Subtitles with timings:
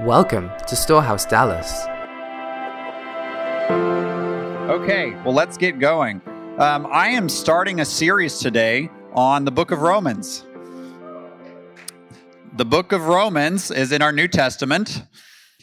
[0.00, 1.86] Welcome to Storehouse Dallas.
[4.68, 6.20] Okay, well, let's get going.
[6.58, 10.44] Um, I am starting a series today on the book of Romans.
[12.56, 15.02] The book of Romans is in our New Testament.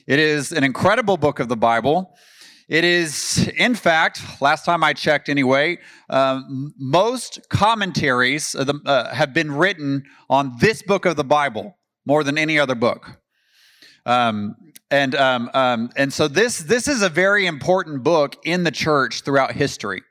[0.08, 2.18] It is an incredible book of the Bible.
[2.68, 5.78] It is, in fact, last time I checked anyway,
[6.10, 12.24] um, most commentaries uh, uh, have been written on this book of the Bible more
[12.24, 13.20] than any other book.
[14.06, 14.56] Um,
[14.92, 19.22] and um, um, and so this this is a very important book in the church
[19.22, 20.02] throughout history.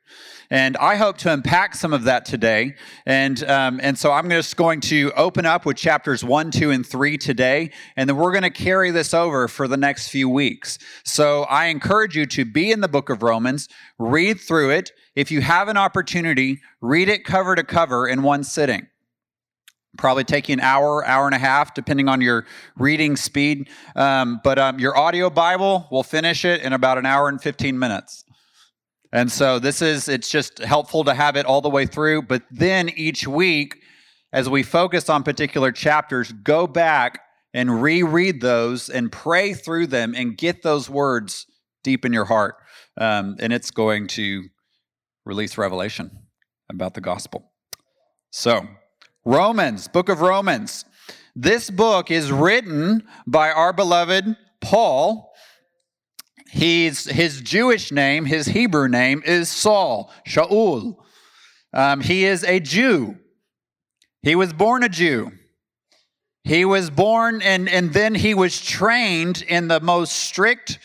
[0.53, 2.75] And I hope to unpack some of that today.
[3.07, 6.87] And, um, and so I'm just going to open up with chapters one, two, and
[6.87, 7.71] three today.
[7.97, 10.79] And then we're going to carry this over for the next few weeks.
[11.07, 13.66] So I encourage you to be in the book of Romans,
[13.99, 14.91] read through it.
[15.16, 18.88] If you have an opportunity, read it cover to cover in one sitting
[19.98, 22.46] probably take you an hour, hour and a half, depending on your
[22.77, 23.69] reading speed.
[23.95, 27.79] Um, but um, your audio Bible will finish it in about an hour and 15
[27.79, 28.24] minutes.
[29.12, 32.23] And so this is, it's just helpful to have it all the way through.
[32.23, 33.76] But then each week,
[34.32, 37.21] as we focus on particular chapters, go back
[37.52, 41.46] and reread those and pray through them and get those words
[41.84, 42.54] deep in your heart.
[42.96, 44.45] Um, and it's going to
[45.27, 46.10] release revelation
[46.71, 47.52] about the gospel.
[48.30, 48.66] So,
[49.24, 50.84] Romans, book of Romans.
[51.37, 55.32] This book is written by our beloved Paul.
[56.51, 60.96] He's, his Jewish name, his Hebrew name is Saul, Shaul.
[61.73, 63.16] Um, he is a Jew.
[64.22, 65.32] He was born a Jew.
[66.44, 70.81] He was born and, and then he was trained in the most strict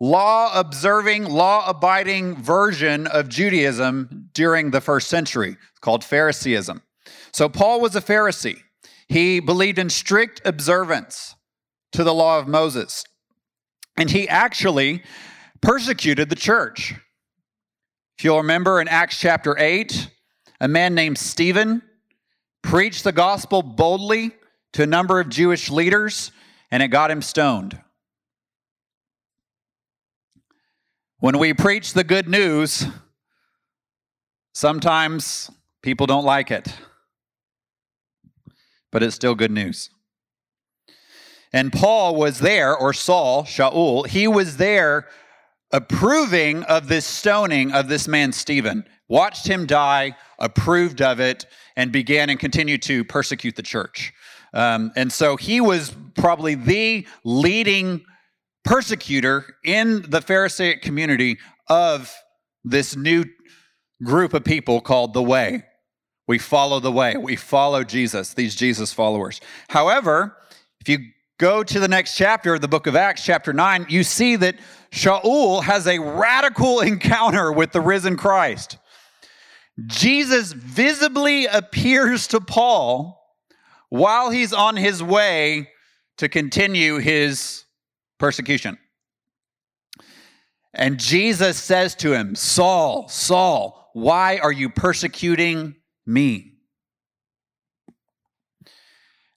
[0.00, 6.82] law observing, law abiding version of Judaism during the first century called Phariseeism.
[7.32, 8.58] So Paul was a Pharisee.
[9.08, 11.34] He believed in strict observance
[11.92, 13.04] to the law of Moses.
[13.96, 15.02] And he actually
[15.60, 16.94] persecuted the church.
[18.18, 20.10] If you'll remember in Acts chapter 8,
[20.60, 21.82] a man named Stephen
[22.62, 24.32] preached the gospel boldly
[24.72, 26.32] to a number of Jewish leaders,
[26.70, 27.78] and it got him stoned.
[31.18, 32.86] When we preach the good news,
[34.54, 35.50] sometimes
[35.82, 36.74] people don't like it
[38.92, 39.90] but it's still good news.
[41.52, 45.08] And Paul was there, or Saul, Shaul, he was there
[45.72, 51.90] approving of this stoning of this man Stephen, watched him die, approved of it, and
[51.90, 54.12] began and continued to persecute the church.
[54.54, 58.04] Um, and so he was probably the leading
[58.64, 61.38] persecutor in the Pharisaic community
[61.68, 62.14] of
[62.64, 63.24] this new
[64.04, 65.64] group of people called the Way.
[66.32, 67.14] We follow the way.
[67.14, 69.42] We follow Jesus, these Jesus followers.
[69.68, 70.34] However,
[70.80, 74.02] if you go to the next chapter of the book of Acts, chapter 9, you
[74.02, 74.54] see that
[74.90, 78.78] Shaul has a radical encounter with the risen Christ.
[79.84, 83.22] Jesus visibly appears to Paul
[83.90, 85.68] while he's on his way
[86.16, 87.64] to continue his
[88.18, 88.78] persecution.
[90.72, 95.74] And Jesus says to him, Saul, Saul, why are you persecuting
[96.06, 96.52] me.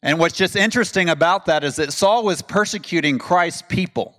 [0.02, 4.16] And what's just interesting about that is that Saul was persecuting Christ's people.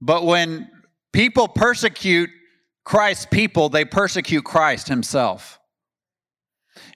[0.00, 0.70] But when
[1.12, 2.30] people persecute
[2.84, 5.59] Christ's people, they persecute Christ himself.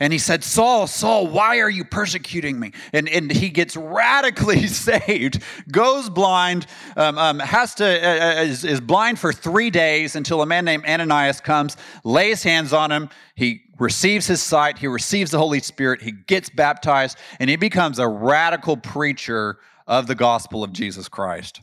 [0.00, 2.72] And he said, Saul, Saul, why are you persecuting me?
[2.92, 8.64] And, and he gets radically saved, goes blind, um, um, has to, uh, uh, is,
[8.64, 13.08] is blind for three days until a man named Ananias comes, lays hands on him.
[13.34, 17.98] He receives his sight, he receives the Holy Spirit, he gets baptized, and he becomes
[17.98, 21.60] a radical preacher of the gospel of Jesus Christ.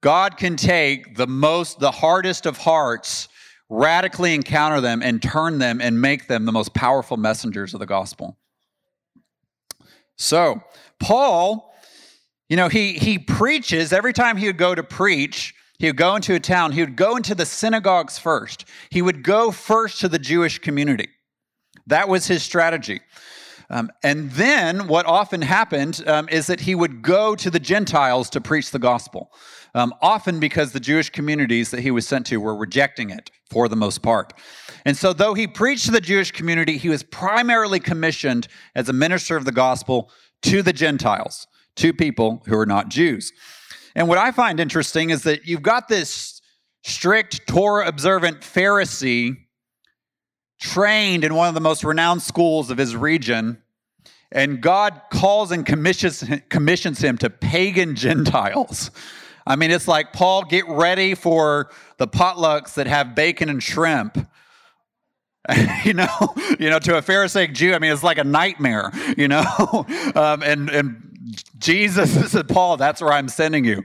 [0.00, 3.28] God can take the most, the hardest of hearts
[3.70, 7.86] radically encounter them and turn them and make them the most powerful messengers of the
[7.86, 8.36] gospel.
[10.18, 10.60] So,
[10.98, 11.72] Paul,
[12.48, 15.54] you know, he, he preaches every time he would go to preach.
[15.78, 18.66] He would go into a town, he would go into the synagogues first.
[18.90, 21.08] He would go first to the Jewish community.
[21.86, 23.00] That was his strategy.
[23.70, 28.28] Um, and then what often happened um, is that he would go to the Gentiles
[28.30, 29.30] to preach the gospel,
[29.74, 33.68] um, often because the Jewish communities that he was sent to were rejecting it for
[33.68, 34.32] the most part.
[34.84, 38.92] And so, though he preached to the Jewish community, he was primarily commissioned as a
[38.92, 40.10] minister of the gospel
[40.42, 41.46] to the Gentiles,
[41.76, 43.32] to people who are not Jews.
[43.94, 46.40] And what I find interesting is that you've got this
[46.82, 49.36] strict Torah observant Pharisee
[50.60, 53.62] trained in one of the most renowned schools of his region.
[54.32, 58.90] And God calls and commissions, commissions him to pagan Gentiles.
[59.46, 64.26] I mean, it's like, Paul, get ready for the potlucks that have bacon and shrimp.
[65.84, 69.26] you know, you know, to a Pharisaic Jew, I mean, it's like a nightmare, you
[69.26, 69.44] know.
[70.14, 71.10] um, and and
[71.58, 73.82] Jesus said, Paul, that's where I'm sending you.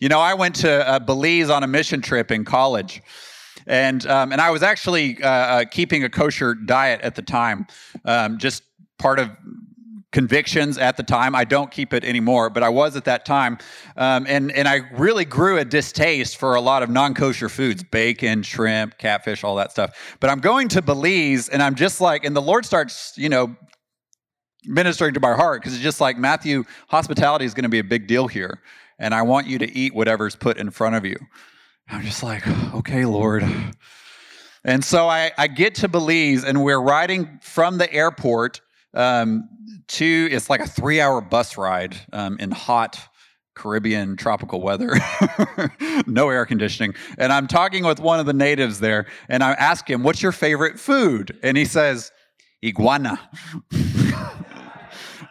[0.00, 3.02] You know, I went to uh, Belize on a mission trip in college,
[3.66, 7.66] and um, and I was actually uh, uh, keeping a kosher diet at the time,
[8.04, 8.62] um, just
[8.98, 9.30] part of
[10.14, 11.34] convictions at the time.
[11.34, 13.58] I don't keep it anymore, but I was at that time.
[13.96, 17.82] Um, and, and I really grew a distaste for a lot of non kosher foods
[17.82, 20.16] bacon, shrimp, catfish, all that stuff.
[20.20, 23.56] But I'm going to Belize and I'm just like, and the Lord starts, you know,
[24.64, 27.84] ministering to my heart because it's just like, Matthew, hospitality is going to be a
[27.84, 28.62] big deal here.
[29.00, 31.16] And I want you to eat whatever's put in front of you.
[31.88, 33.44] I'm just like, okay, Lord.
[34.62, 38.60] And so I, I get to Belize and we're riding from the airport
[38.94, 39.48] um,
[39.88, 42.98] two, it's like a three hour bus ride um, in hot
[43.54, 44.94] Caribbean tropical weather,
[46.06, 46.94] no air conditioning.
[47.18, 50.32] And I'm talking with one of the natives there, and I ask him, What's your
[50.32, 51.38] favorite food?
[51.42, 52.10] And he says,
[52.64, 53.18] Iguana.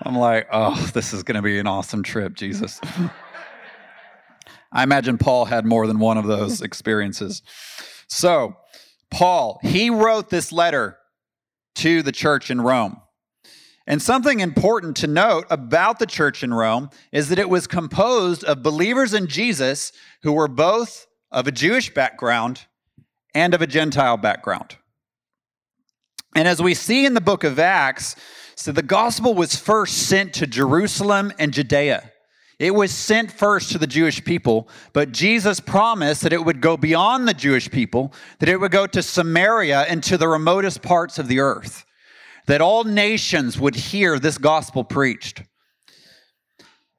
[0.06, 2.80] I'm like, Oh, this is going to be an awesome trip, Jesus.
[4.72, 7.44] I imagine Paul had more than one of those experiences.
[8.08, 8.56] So,
[9.12, 10.98] Paul, he wrote this letter
[11.76, 12.98] to the church in Rome.
[13.86, 18.44] And something important to note about the church in Rome is that it was composed
[18.46, 19.92] of believers in Jesus
[20.22, 22.66] who were both of a Jewish background
[23.36, 24.78] and of a Gentile background.
[26.36, 28.16] And as we see in the book of Acts,
[28.56, 32.10] so the gospel was first sent to Jerusalem and Judea.
[32.60, 36.78] It was sent first to the Jewish people, but Jesus promised that it would go
[36.78, 41.20] beyond the Jewish people, that it would go to Samaria and to the remotest parts
[41.20, 41.84] of the earth
[42.46, 45.44] that all nations would hear this gospel preached.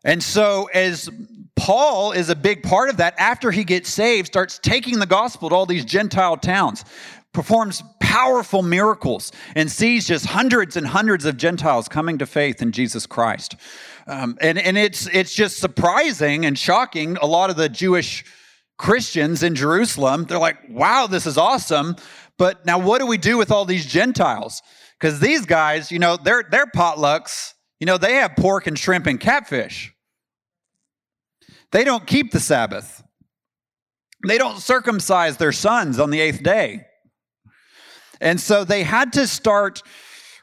[0.05, 1.09] And so, as
[1.57, 5.49] Paul is a big part of that, after he gets saved, starts taking the gospel
[5.49, 6.85] to all these Gentile towns,
[7.33, 12.71] performs powerful miracles, and sees just hundreds and hundreds of Gentiles coming to faith in
[12.71, 13.57] Jesus Christ.
[14.07, 17.17] Um, and and it's, it's just surprising and shocking.
[17.17, 18.25] A lot of the Jewish
[18.77, 21.97] Christians in Jerusalem, they're like, wow, this is awesome.
[22.37, 24.61] But now, what do we do with all these Gentiles?
[24.99, 29.07] Because these guys, you know, their, their potlucks, you know, they have pork and shrimp
[29.07, 29.93] and catfish.
[31.73, 33.03] They don't keep the Sabbath.
[34.27, 36.87] They don't circumcise their sons on the eighth day.
[38.21, 39.83] And so they had to start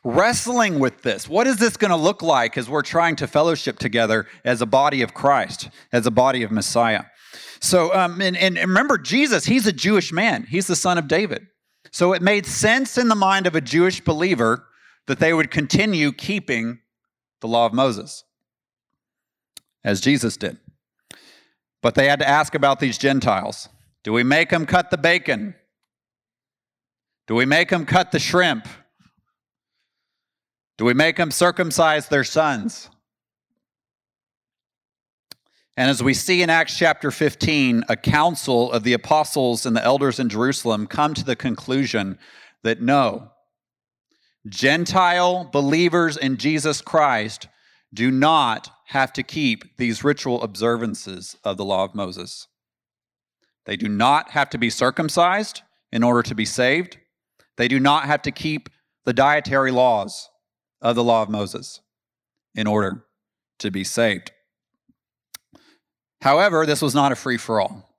[0.04, 1.28] wrestling with this.
[1.28, 4.66] What is this going to look like as we're trying to fellowship together as a
[4.66, 7.06] body of Christ, as a body of Messiah?
[7.60, 11.48] So, um, and, and remember, Jesus, he's a Jewish man, he's the son of David.
[11.92, 14.66] So it made sense in the mind of a Jewish believer
[15.08, 16.80] that they would continue keeping
[17.42, 18.24] the law of Moses,
[19.84, 20.58] as Jesus did.
[21.82, 23.68] But they had to ask about these Gentiles.
[24.04, 25.56] Do we make them cut the bacon?
[27.28, 28.68] Do we make them cut the shrimp?
[30.78, 32.90] Do we make them circumcise their sons?
[35.78, 39.84] And as we see in Acts chapter 15, a council of the apostles and the
[39.84, 42.20] elders in Jerusalem come to the conclusion
[42.64, 43.32] that no,
[44.48, 47.48] Gentile believers in Jesus Christ
[47.94, 52.48] do not have to keep these ritual observances of the law of Moses.
[53.66, 55.62] They do not have to be circumcised
[55.92, 56.98] in order to be saved.
[57.58, 58.70] They do not have to keep
[59.06, 60.30] the dietary laws
[60.82, 61.82] of the law of Moses
[62.56, 63.06] in order
[63.60, 64.32] to be saved.
[66.22, 67.90] However, this was not a free for all.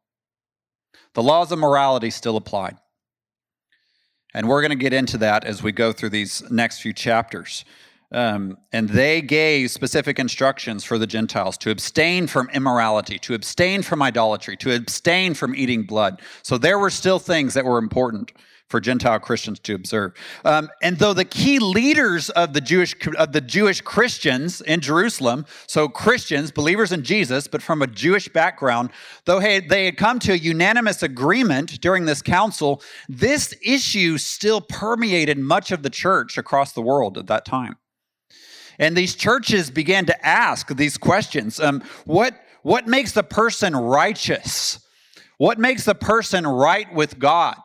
[1.14, 2.76] The laws of morality still applied.
[4.34, 7.64] And we're going to get into that as we go through these next few chapters.
[8.12, 13.82] Um, and they gave specific instructions for the Gentiles to abstain from immorality, to abstain
[13.82, 16.20] from idolatry, to abstain from eating blood.
[16.42, 18.32] So there were still things that were important
[18.72, 20.14] for Gentile Christians to observe.
[20.46, 25.44] Um, and though the key leaders of the Jewish of the Jewish Christians in Jerusalem,
[25.66, 28.88] so Christians, believers in Jesus, but from a Jewish background,
[29.26, 35.36] though they had come to a unanimous agreement during this council, this issue still permeated
[35.38, 37.76] much of the church across the world at that time.
[38.78, 44.78] And these churches began to ask these questions: um, What what makes the person righteous?
[45.36, 47.60] What makes the person right with God?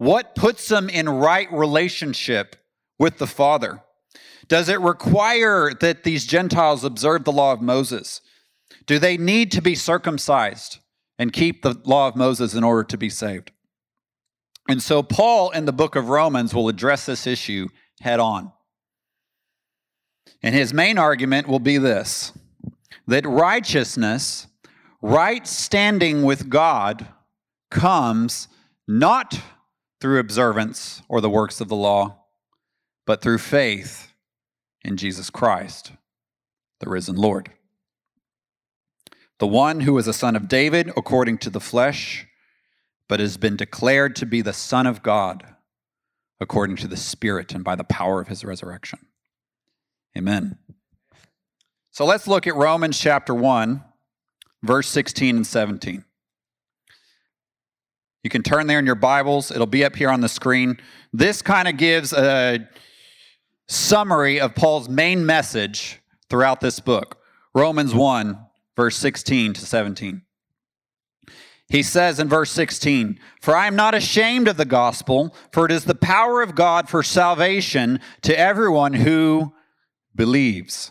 [0.00, 2.56] What puts them in right relationship
[2.98, 3.82] with the Father?
[4.48, 8.22] Does it require that these Gentiles observe the law of Moses?
[8.86, 10.78] Do they need to be circumcised
[11.18, 13.50] and keep the law of Moses in order to be saved?
[14.70, 17.68] And so, Paul in the book of Romans will address this issue
[18.00, 18.52] head on.
[20.42, 22.32] And his main argument will be this
[23.06, 24.46] that righteousness,
[25.02, 27.06] right standing with God,
[27.70, 28.48] comes
[28.88, 29.38] not
[30.00, 32.24] through observance or the works of the law,
[33.06, 34.12] but through faith
[34.82, 35.92] in Jesus Christ,
[36.80, 37.50] the risen Lord.
[39.38, 42.26] The one who is a son of David according to the flesh,
[43.08, 45.44] but has been declared to be the Son of God
[46.40, 49.00] according to the Spirit and by the power of his resurrection.
[50.16, 50.58] Amen.
[51.90, 53.82] So let's look at Romans chapter 1,
[54.62, 56.04] verse 16 and 17.
[58.22, 60.78] You can turn there in your Bibles, it'll be up here on the screen.
[61.12, 62.68] This kind of gives a
[63.66, 67.18] summary of Paul's main message throughout this book
[67.54, 68.38] Romans 1,
[68.76, 70.22] verse 16 to 17.
[71.70, 75.72] He says in verse 16, For I am not ashamed of the gospel, for it
[75.72, 79.54] is the power of God for salvation to everyone who
[80.14, 80.90] believes.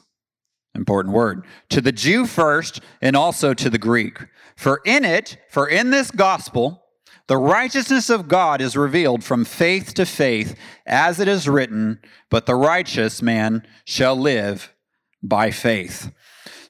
[0.74, 1.46] Important word.
[1.70, 4.20] To the Jew first, and also to the Greek.
[4.56, 6.82] For in it, for in this gospel,
[7.30, 10.58] the righteousness of God is revealed from faith to faith,
[10.88, 12.00] as it is written,
[12.32, 14.74] But the righteous man shall live
[15.22, 16.12] by faith.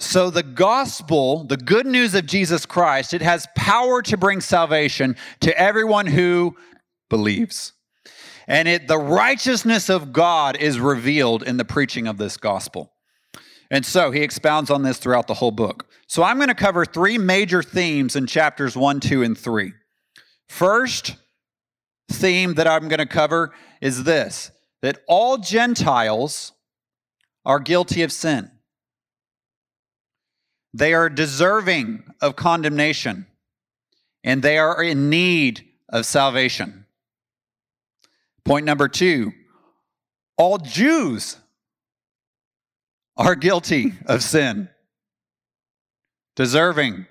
[0.02, 5.16] So the gospel, the good news of Jesus Christ, it has power to bring salvation
[5.40, 6.58] to everyone who
[7.10, 7.72] believes.
[8.46, 12.92] And it the righteousness of God is revealed in the preaching of this gospel.
[13.72, 15.86] And so he expounds on this throughout the whole book.
[16.08, 19.72] So I'm going to cover three major themes in chapters 1, 2, and 3.
[20.50, 21.16] First
[22.12, 24.52] theme that I'm going to cover is this
[24.82, 26.54] that all Gentiles
[27.46, 28.50] are guilty of sin.
[30.74, 33.28] They are deserving of condemnation
[34.24, 36.86] and they are in need of salvation.
[38.44, 39.32] Point number two
[40.38, 41.38] all Jews
[43.18, 44.70] are guilty of sin,
[46.38, 47.06] deserving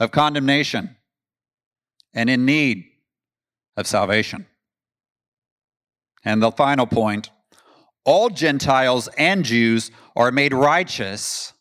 [0.00, 0.96] of condemnation,
[2.14, 2.84] and in need
[3.76, 4.46] of salvation.
[6.24, 7.30] And the final point
[8.06, 11.54] all Gentiles and Jews are made righteous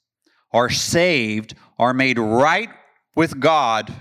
[0.54, 2.70] are saved, are made right
[3.16, 3.92] with God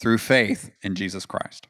[0.00, 1.68] through faith in Jesus Christ.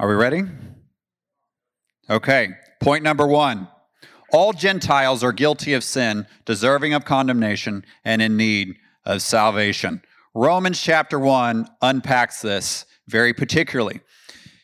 [0.00, 0.42] Are we ready?
[2.10, 2.48] Okay,
[2.80, 3.68] point number one.
[4.32, 10.02] All Gentiles are guilty of sin, deserving of condemnation, and in need of salvation.
[10.34, 14.00] Romans chapter 1 unpacks this very particularly.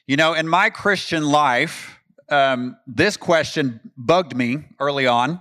[0.07, 1.99] You know, in my Christian life,
[2.31, 5.41] um, this question bugged me early on,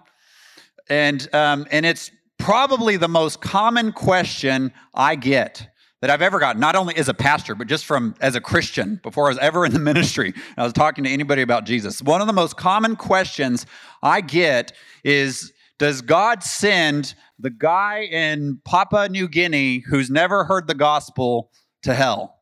[0.89, 5.67] and um, and it's probably the most common question I get
[6.01, 8.99] that I've ever gotten, not only as a pastor, but just from as a Christian
[9.03, 10.33] before I was ever in the ministry.
[10.57, 12.01] I was talking to anybody about Jesus.
[12.01, 13.65] One of the most common questions
[14.01, 14.71] I get
[15.03, 21.51] is Does God send the guy in Papua New Guinea who's never heard the gospel
[21.83, 22.35] to hell?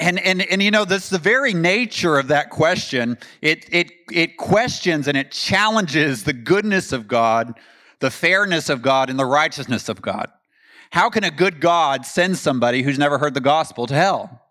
[0.00, 3.18] and and and you know that's the very nature of that question.
[3.42, 7.54] It it it questions and it challenges the goodness of god
[8.00, 10.30] the fairness of god and the righteousness of god.
[10.90, 14.42] How can a good god send somebody who's never heard the gospel to hell?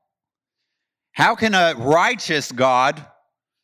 [1.12, 3.05] How can a righteous god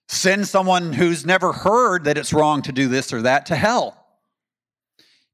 [0.08, 4.06] send someone who's never heard that it's wrong to do this or that to hell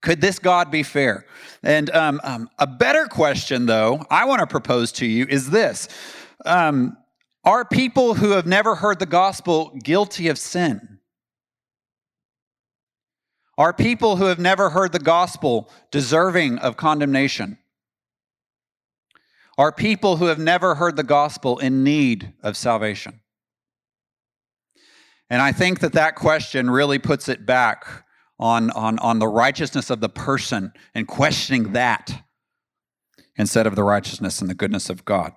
[0.01, 1.25] could this God be fair?
[1.63, 5.87] And um, um, a better question, though, I want to propose to you is this
[6.45, 6.97] um,
[7.43, 10.99] are people who have never heard the gospel guilty of sin?
[13.57, 17.59] Are people who have never heard the gospel deserving of condemnation?
[19.57, 23.19] Are people who have never heard the gospel in need of salvation?
[25.31, 27.85] And I think that that question really puts it back
[28.37, 32.21] on, on, on the righteousness of the person and questioning that
[33.37, 35.31] instead of the righteousness and the goodness of God.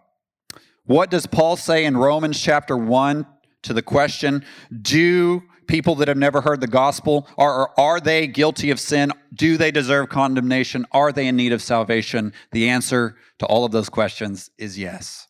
[0.84, 3.24] What does Paul say in Romans chapter 1
[3.62, 4.44] to the question,
[4.82, 9.12] do people that have never heard the gospel, are, are they guilty of sin?
[9.32, 10.86] Do they deserve condemnation?
[10.90, 12.32] Are they in need of salvation?
[12.50, 15.28] The answer to all of those questions is yes,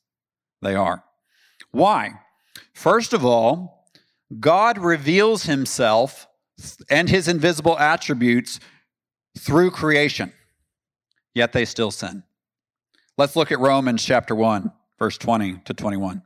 [0.62, 1.04] they are.
[1.71, 2.12] Why?
[2.73, 3.84] First of all,
[4.40, 6.26] God reveals himself
[6.88, 8.61] and his invisible attributes
[9.38, 10.33] through creation,
[11.35, 12.23] yet they still sin.
[13.19, 16.23] Let's look at Romans chapter 1 verse 20 to 21.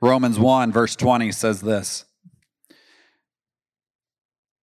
[0.00, 2.04] Romans 1, verse 20 says this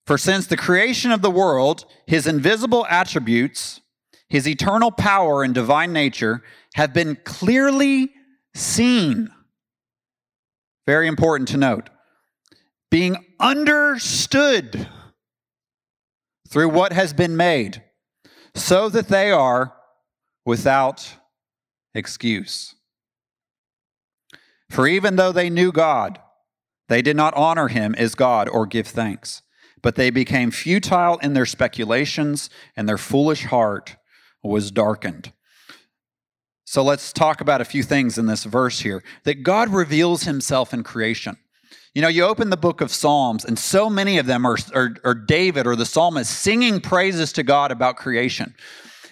[0.06, 3.82] For since the creation of the world, his invisible attributes,
[4.30, 6.44] his eternal power and divine nature,
[6.76, 8.12] have been clearly
[8.54, 9.30] seen.
[10.86, 11.90] Very important to note.
[12.90, 14.88] Being understood
[16.50, 17.82] through what has been made,
[18.54, 19.74] so that they are
[20.46, 21.16] without
[21.94, 22.76] excuse.
[24.70, 26.20] For even though they knew God,
[26.90, 29.42] they did not honor him as God or give thanks,
[29.82, 33.96] but they became futile in their speculations, and their foolish heart
[34.44, 35.32] was darkened.
[36.72, 40.74] So let's talk about a few things in this verse here that God reveals himself
[40.74, 41.36] in creation.
[41.94, 44.96] You know, you open the book of Psalms, and so many of them are, are,
[45.04, 48.56] are, David or the psalmist singing praises to God about creation.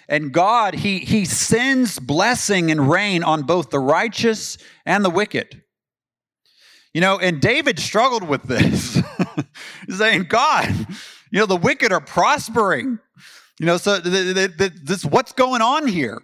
[0.08, 5.62] And God, he, he sends blessing and rain on both the righteous and the wicked.
[6.94, 9.02] You know, and David struggled with this,
[9.90, 10.74] saying, God,
[11.30, 13.00] you know, the wicked are prospering.
[13.58, 16.22] You know, so th- th- th- this what's going on here?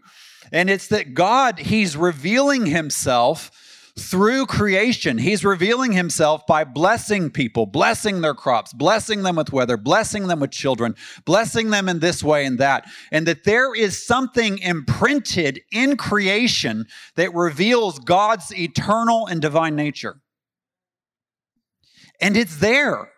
[0.53, 3.51] And it's that God, He's revealing Himself
[3.99, 5.17] through creation.
[5.17, 10.41] He's revealing Himself by blessing people, blessing their crops, blessing them with weather, blessing them
[10.41, 12.87] with children, blessing them in this way and that.
[13.11, 16.87] And that there is something imprinted in creation
[17.17, 20.21] that reveals God's eternal and divine nature.
[22.21, 23.11] And it's there.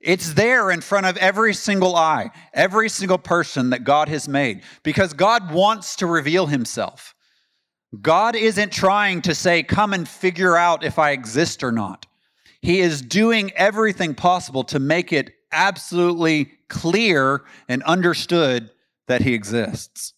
[0.00, 4.62] It's there in front of every single eye, every single person that God has made,
[4.82, 7.14] because God wants to reveal himself.
[8.00, 12.06] God isn't trying to say, come and figure out if I exist or not.
[12.62, 18.70] He is doing everything possible to make it absolutely clear and understood
[19.08, 20.14] that he exists.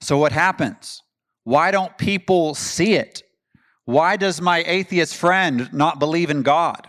[0.00, 1.02] So, what happens?
[1.44, 3.22] Why don't people see it?
[3.86, 6.86] Why does my atheist friend not believe in God?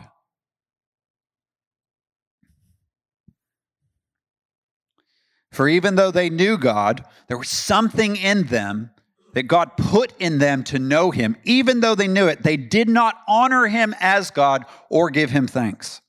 [5.56, 8.92] For even though they knew God, there was something in them
[9.34, 11.38] that God put in them to know Him.
[11.46, 15.48] Even though they knew it, they did not honor Him as God or give Him
[15.48, 16.02] thanks.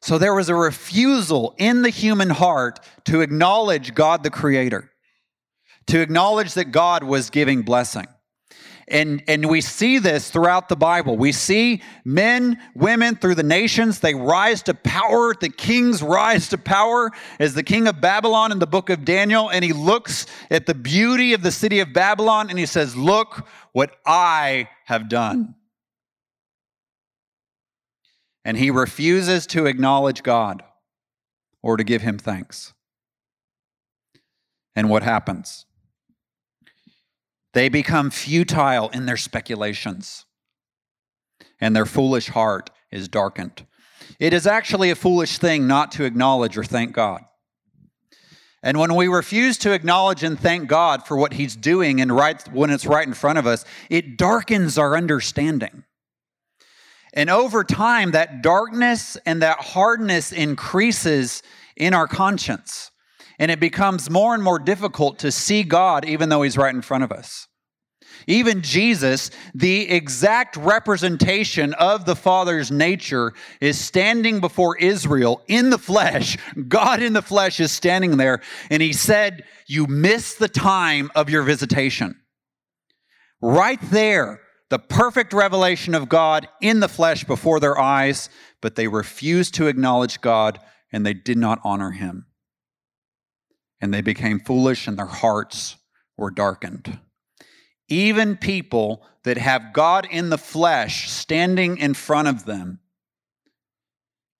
[0.00, 4.92] So there was a refusal in the human heart to acknowledge God the Creator,
[5.88, 8.06] to acknowledge that God was giving blessing.
[8.90, 11.16] And, and we see this throughout the Bible.
[11.16, 15.34] We see men, women through the nations, they rise to power.
[15.34, 19.50] The kings rise to power as the king of Babylon in the book of Daniel.
[19.50, 23.46] And he looks at the beauty of the city of Babylon and he says, Look
[23.72, 25.54] what I have done.
[28.44, 30.62] And he refuses to acknowledge God
[31.62, 32.72] or to give him thanks.
[34.74, 35.66] And what happens?
[37.58, 40.26] They become futile in their speculations,
[41.60, 43.66] and their foolish heart is darkened.
[44.20, 47.24] It is actually a foolish thing not to acknowledge or thank God.
[48.62, 52.40] And when we refuse to acknowledge and thank God for what He's doing and right
[52.52, 55.82] when it's right in front of us, it darkens our understanding.
[57.12, 61.42] And over time, that darkness and that hardness increases
[61.76, 62.92] in our conscience
[63.36, 66.82] and it becomes more and more difficult to see God even though He's right in
[66.82, 67.47] front of us.
[68.28, 75.78] Even Jesus, the exact representation of the Father's nature, is standing before Israel in the
[75.78, 76.36] flesh.
[76.68, 81.30] God in the flesh is standing there, and He said, You miss the time of
[81.30, 82.20] your visitation.
[83.40, 88.28] Right there, the perfect revelation of God in the flesh before their eyes,
[88.60, 90.60] but they refused to acknowledge God
[90.92, 92.26] and they did not honor Him
[93.80, 95.76] and they became foolish and their hearts
[96.16, 96.98] were darkened.
[97.88, 102.80] Even people that have God in the flesh standing in front of them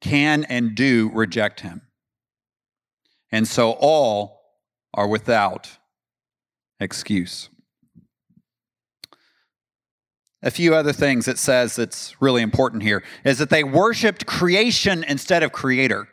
[0.01, 1.83] can and do reject him.
[3.31, 4.41] And so all
[4.95, 5.79] are without
[6.81, 7.49] excuse.
[10.43, 15.05] A few other things it says that's really important here is that they worshiped creation
[15.05, 16.09] instead of creator.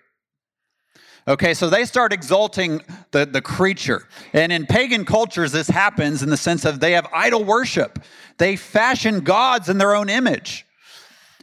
[1.27, 4.07] Okay, so they start exalting the, the creature.
[4.31, 7.99] And in pagan cultures, this happens in the sense of they have idol worship.
[8.37, 10.67] They fashion gods in their own image.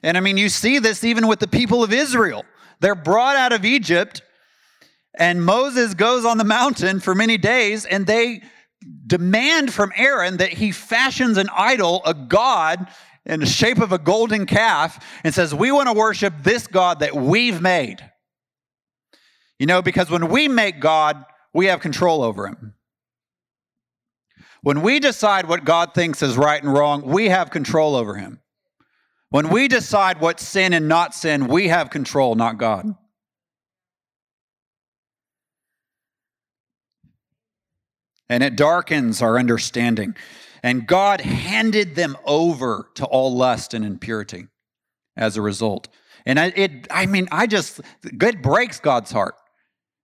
[0.05, 2.45] And I mean, you see this even with the people of Israel.
[2.79, 4.23] They're brought out of Egypt,
[5.15, 8.43] and Moses goes on the mountain for many days, and they
[9.07, 12.89] demand from Aaron that he fashions an idol, a god,
[13.25, 17.01] in the shape of a golden calf, and says, We want to worship this God
[17.01, 18.12] that we've made.
[19.63, 22.75] You know, because when we make God, we have control over him.
[24.63, 28.41] When we decide what God thinks is right and wrong, we have control over him.
[29.31, 32.97] When we decide what's sin and not sin, we have control, not God.
[38.29, 40.17] and it darkens our understanding.
[40.65, 44.49] And God handed them over to all lust and impurity
[45.17, 45.87] as a result.
[46.27, 49.35] And I, it, I mean, I just, it breaks God's heart.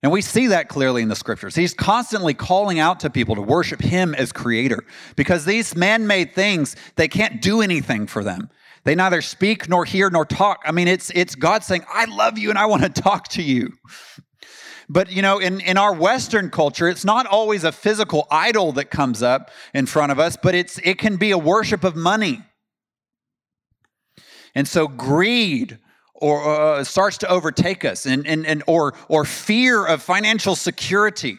[0.03, 1.57] And we see that clearly in the scriptures.
[1.57, 4.85] He's constantly calling out to people to worship him as creator
[5.17, 8.49] because these man made things, they can't do anything for them.
[8.85, 10.63] They neither speak nor hear nor talk.
[10.65, 13.43] I mean, it's, it's God saying, I love you and I want to talk to
[13.43, 13.73] you.
[14.89, 18.91] But you know, in, in our Western culture, it's not always a physical idol that
[18.91, 22.43] comes up in front of us, but it's it can be a worship of money.
[24.55, 25.79] And so greed
[26.21, 31.39] or uh, starts to overtake us and, and, and or or fear of financial security.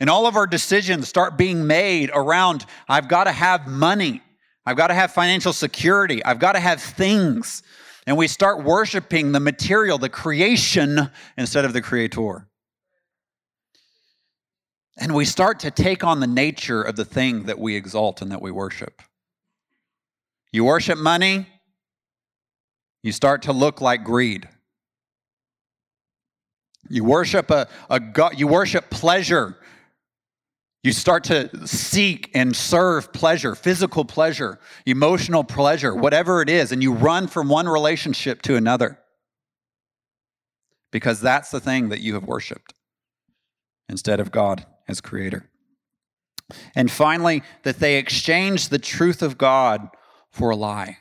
[0.00, 4.22] And all of our decisions start being made around I've got to have money.
[4.66, 6.24] I've got to have financial security.
[6.24, 7.62] I've got to have things.
[8.06, 12.48] And we start worshiping the material, the creation, instead of the creator.
[14.98, 18.30] And we start to take on the nature of the thing that we exalt and
[18.32, 19.02] that we worship.
[20.52, 21.46] You worship money,
[23.02, 24.48] you start to look like greed.
[26.88, 29.56] You worship a, a God, you worship pleasure.
[30.82, 36.82] You start to seek and serve pleasure, physical pleasure, emotional pleasure, whatever it is, and
[36.82, 38.98] you run from one relationship to another
[40.90, 42.74] because that's the thing that you have worshiped
[43.88, 45.48] instead of God as creator.
[46.74, 49.88] And finally, that they exchange the truth of God
[50.30, 50.98] for a lie.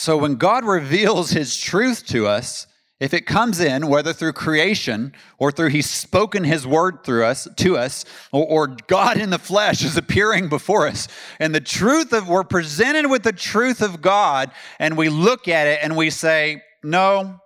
[0.00, 2.66] So when God reveals his truth to us,
[3.00, 7.46] if it comes in, whether through creation or through He's spoken His word through us
[7.56, 11.06] to us, or, or, God in the flesh is appearing before us,
[11.38, 15.66] and the truth of we're presented with the truth of God, and we look at
[15.66, 17.38] it and we say, No,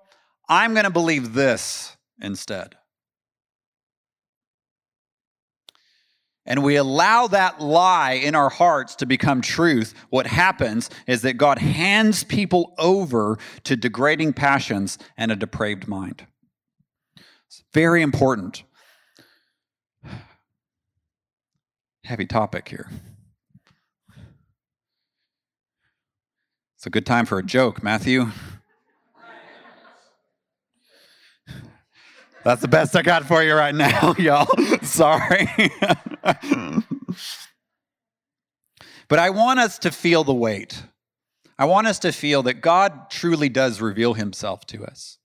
[0.49, 2.77] I'm going to believe this instead.
[6.47, 11.35] And we allow that lie in our hearts to become truth, what happens is that
[11.35, 16.27] God hands people over to degrading passions and a depraved mind.
[17.47, 18.65] It's very important.
[22.05, 22.91] Heavy topic here.
[26.77, 28.27] It's a good time for a joke, Matthew.
[32.45, 34.47] That's the best I got for you right now, y'all.
[34.83, 35.49] Sorry.
[39.09, 40.83] but I want us to feel the weight.
[41.59, 45.19] I want us to feel that God truly does reveal himself to us.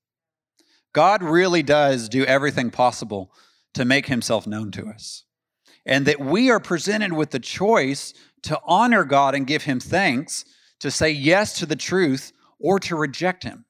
[0.93, 3.34] God really does do everything possible
[3.73, 5.25] to make himself known to us.
[5.86, 10.45] And that we are presented with the choice to honor God and give him thanks,
[10.79, 13.65] to say yes to the truth, or to reject him.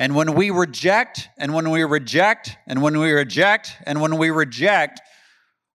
[0.00, 4.30] And when we reject, and when we reject, and when we reject, and when we
[4.30, 5.02] reject,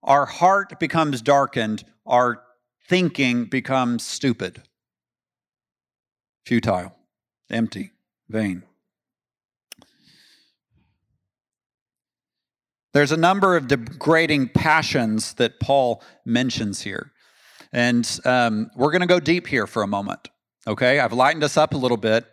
[0.01, 2.41] our heart becomes darkened, our
[2.89, 4.63] thinking becomes stupid,
[6.43, 6.95] futile,
[7.51, 7.91] empty,
[8.27, 8.63] vain.
[12.93, 17.11] There's a number of degrading passions that Paul mentions here.
[17.71, 20.29] And um, we're going to go deep here for a moment.
[20.65, 20.99] Okay?
[20.99, 22.25] I've lightened us up a little bit.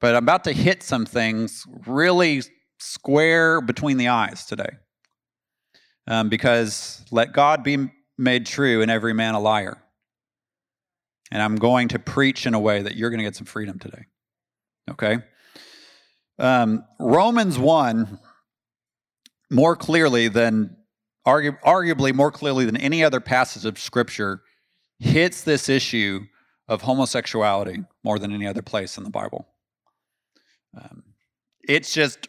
[0.00, 2.42] But I'm about to hit some things really
[2.78, 4.70] square between the eyes today.
[6.06, 9.82] Um, because let God be made true and every man a liar.
[11.30, 13.78] And I'm going to preach in a way that you're going to get some freedom
[13.78, 14.06] today.
[14.90, 15.18] Okay?
[16.38, 18.18] Um, Romans 1,
[19.50, 20.76] more clearly than,
[21.26, 24.42] argu- arguably more clearly than any other passage of Scripture,
[24.98, 26.20] hits this issue
[26.66, 29.46] of homosexuality more than any other place in the Bible.
[30.76, 31.02] Um,
[31.62, 32.28] it's just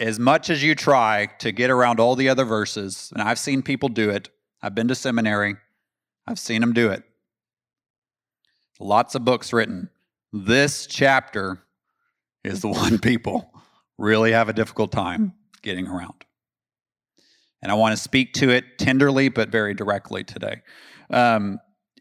[0.00, 3.62] as much as you try to get around all the other verses, and I've seen
[3.62, 4.28] people do it.
[4.62, 5.56] I've been to seminary,
[6.26, 7.02] I've seen them do it.
[8.80, 9.90] Lots of books written.
[10.32, 11.62] This chapter
[12.42, 13.52] is the one people
[13.98, 16.24] really have a difficult time getting around.
[17.62, 20.62] And I want to speak to it tenderly but very directly today.
[21.10, 21.60] Um,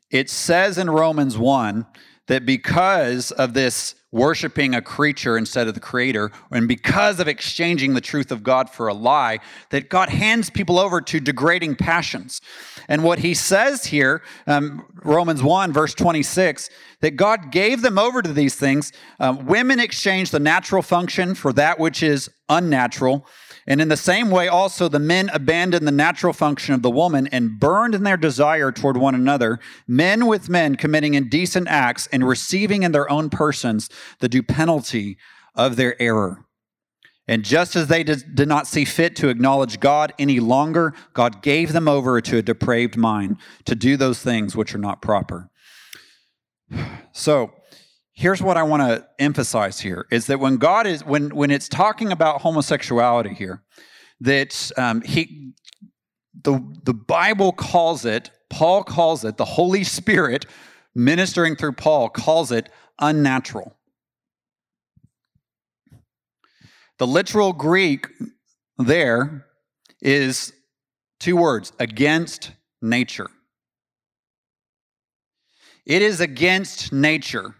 [0.09, 1.85] it says in Romans 1
[2.27, 7.93] that because of this worshiping a creature instead of the creator, and because of exchanging
[7.93, 12.41] the truth of God for a lie, that God hands people over to degrading passions.
[12.87, 16.69] And what he says here, um, Romans 1, verse 26,
[16.99, 18.91] that God gave them over to these things.
[19.19, 23.25] Um, women exchange the natural function for that which is unnatural.
[23.67, 27.27] And in the same way, also, the men abandoned the natural function of the woman
[27.27, 32.27] and burned in their desire toward one another, men with men committing indecent acts and
[32.27, 35.17] receiving in their own persons the due penalty
[35.55, 36.45] of their error.
[37.27, 41.71] And just as they did, not see fit to acknowledge God any longer, God gave
[41.71, 45.49] them over to a depraved mind to do those things which are not proper.
[47.13, 47.51] So,
[48.13, 51.69] here's what I want to emphasize here is that when God is when when it's
[51.69, 53.63] talking about homosexuality here,
[54.19, 55.53] that um, he
[56.43, 60.45] the the Bible calls it, Paul calls it, the Holy Spirit
[60.93, 62.69] ministering through Paul calls it
[62.99, 63.77] unnatural.
[66.99, 68.07] The literal Greek
[68.77, 69.47] there
[70.01, 70.53] is
[71.19, 73.29] two words against nature.
[75.85, 77.55] It is against nature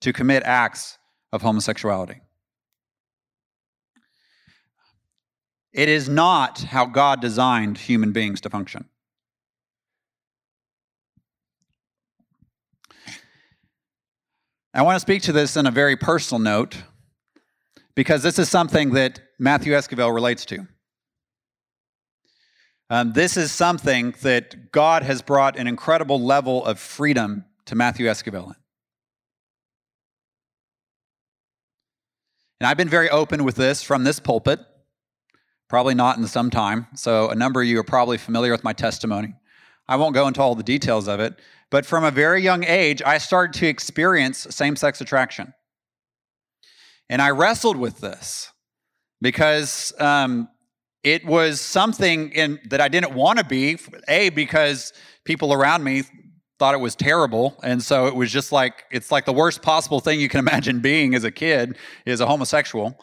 [0.00, 0.98] to commit acts
[1.32, 2.20] of homosexuality.
[5.72, 8.86] It is not how God designed human beings to function.
[14.74, 16.76] I want to speak to this in a very personal note
[17.94, 20.66] because this is something that Matthew Esquivel relates to.
[22.90, 28.06] Um, this is something that God has brought an incredible level of freedom to Matthew
[28.06, 28.54] Esquivel.
[32.60, 34.60] And I've been very open with this from this pulpit,
[35.68, 36.88] probably not in some time.
[36.94, 39.34] So a number of you are probably familiar with my testimony.
[39.86, 41.38] I won't go into all the details of it,
[41.70, 45.54] but from a very young age, I started to experience same sex attraction.
[47.08, 48.52] And I wrestled with this
[49.22, 50.48] because um,
[51.02, 53.78] it was something in, that I didn't want to be.
[54.08, 54.92] A, because
[55.24, 56.02] people around me
[56.58, 57.58] thought it was terrible.
[57.62, 60.80] And so it was just like, it's like the worst possible thing you can imagine
[60.80, 63.00] being as a kid is a homosexual.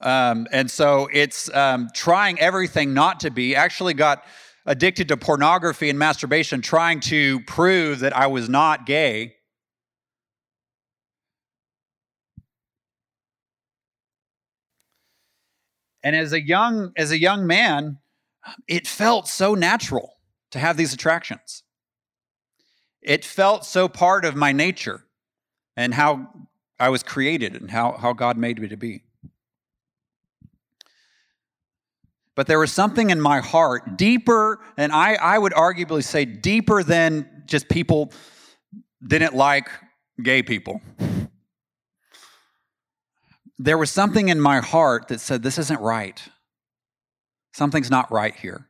[0.00, 4.24] Um, and so it's um, trying everything not to be, actually got
[4.66, 9.34] addicted to pornography and masturbation, trying to prove that I was not gay.
[16.02, 17.98] And as a young as a young man,
[18.68, 20.18] it felt so natural
[20.50, 21.63] to have these attractions.
[23.04, 25.04] It felt so part of my nature
[25.76, 26.28] and how
[26.80, 29.04] I was created and how, how God made me to be.
[32.34, 36.82] but there was something in my heart deeper, and I, I would arguably say deeper
[36.82, 38.12] than just people
[39.06, 39.68] didn't like
[40.22, 40.80] gay people.
[43.58, 46.20] There was something in my heart that said, This isn't right.
[47.52, 48.68] Something's not right here.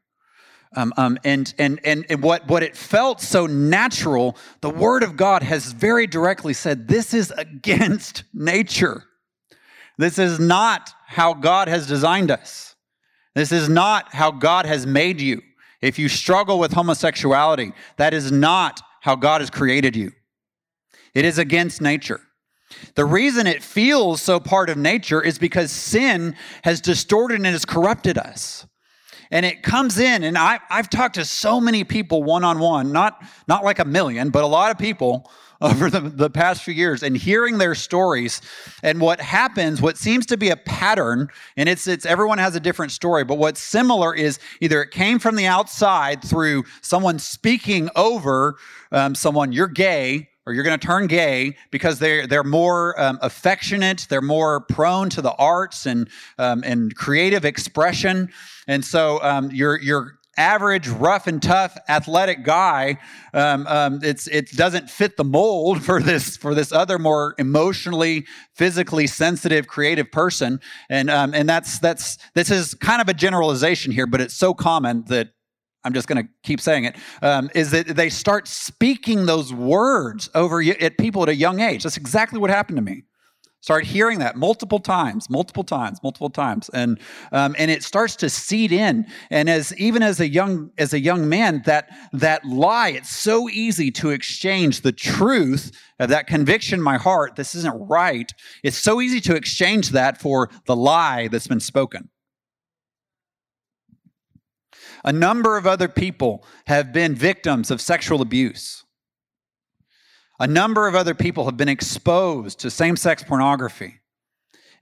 [0.77, 5.17] Um, um, and and, and, and what, what it felt so natural, the Word of
[5.17, 9.05] God has very directly said, This is against nature.
[9.99, 12.75] This is not how God has designed us.
[13.35, 15.43] This is not how God has made you.
[15.81, 20.13] If you struggle with homosexuality, that is not how God has created you.
[21.15, 22.21] It is against nature.
[22.95, 27.65] The reason it feels so part of nature is because sin has distorted and has
[27.65, 28.67] corrupted us.
[29.35, 32.93] And it comes in, and I, have talked to so many people one on one,
[32.93, 35.29] not not like a million, but a lot of people
[35.61, 38.41] over the, the past few years and hearing their stories
[38.85, 42.61] and what happens, what seems to be a pattern, and it's, it's everyone has a
[42.61, 47.91] different story, but what's similar is either it came from the outside through someone speaking
[47.97, 48.55] over
[48.93, 53.19] um, someone, you're gay, or you're going to turn gay because they're they're more um,
[53.23, 58.31] affectionate, they're more prone to the arts and um, and creative expression,
[58.67, 62.99] and so um, you're you're average, rough and tough, athletic guy.
[63.33, 68.27] Um, um, it's it doesn't fit the mold for this for this other more emotionally,
[68.55, 70.61] physically sensitive, creative person.
[70.89, 74.55] And um, and that's that's this is kind of a generalization here, but it's so
[74.55, 75.31] common that
[75.85, 76.97] I'm just going to keep saying it.
[77.23, 81.83] Um, is that they start speaking those words over at people at a young age.
[81.83, 83.05] That's exactly what happened to me.
[83.65, 87.01] Start hearing that multiple times, multiple times, multiple times, and
[87.33, 89.07] um, and it starts to seed in.
[89.31, 93.49] And as even as a young as a young man, that that lie, it's so
[93.49, 97.37] easy to exchange the truth of that conviction in my heart.
[97.37, 98.31] This isn't right.
[98.63, 102.11] It's so easy to exchange that for the lie that's been spoken.
[105.05, 108.85] A number of other people have been victims of sexual abuse.
[110.41, 114.01] A number of other people have been exposed to same sex pornography.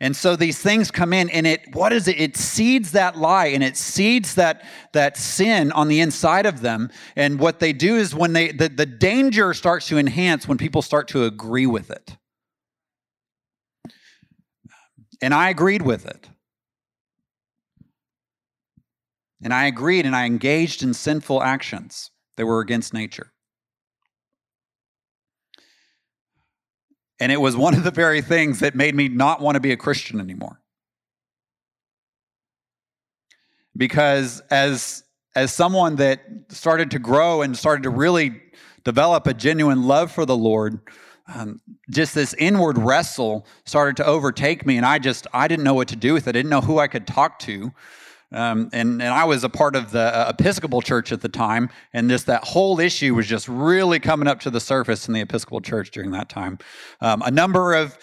[0.01, 2.19] And so these things come in and it what is it?
[2.21, 6.91] It seeds that lie and it seeds that that sin on the inside of them.
[7.15, 10.83] And what they do is when they the, the danger starts to enhance when people
[10.83, 12.17] start to agree with it.
[15.21, 16.29] And I agreed with it.
[19.43, 23.33] And I agreed and I engaged in sinful actions that were against nature.
[27.19, 29.73] And it was one of the very things that made me not want to be
[29.73, 30.61] a Christian anymore.
[33.77, 38.43] Because as as someone that started to grow and started to really
[38.85, 40.81] develop a genuine love for the Lord,
[41.33, 45.75] um, just this inward wrestle started to overtake me, and I just I didn't know
[45.75, 46.31] what to do with it.
[46.31, 47.73] I didn't know who I could talk to.
[48.33, 51.69] Um, and, and I was a part of the uh, Episcopal Church at the time,
[51.93, 55.21] and just that whole issue was just really coming up to the surface in the
[55.21, 56.59] Episcopal Church during that time.
[57.01, 57.99] Um, a number of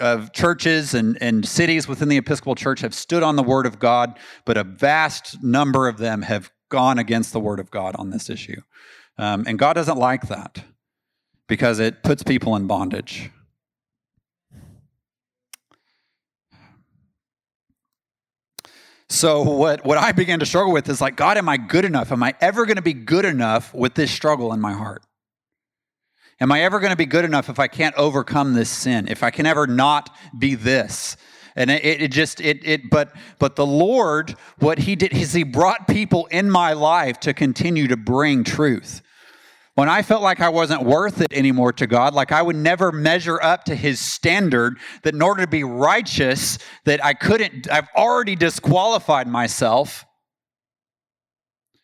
[0.00, 3.78] of churches and, and cities within the Episcopal Church have stood on the Word of
[3.78, 8.10] God, but a vast number of them have gone against the Word of God on
[8.10, 8.60] this issue.
[9.18, 10.64] Um, and God doesn't like that
[11.46, 13.30] because it puts people in bondage.
[19.14, 22.10] So what what I began to struggle with is like God am I good enough?
[22.10, 25.04] Am I ever going to be good enough with this struggle in my heart?
[26.40, 29.06] Am I ever going to be good enough if I can't overcome this sin?
[29.06, 31.16] If I can ever not be this?
[31.54, 35.44] And it, it just it it but but the Lord what he did is he
[35.44, 39.00] brought people in my life to continue to bring truth.
[39.74, 42.92] When I felt like I wasn't worth it anymore to God, like I would never
[42.92, 47.88] measure up to his standard, that in order to be righteous, that I couldn't, I've
[47.96, 50.06] already disqualified myself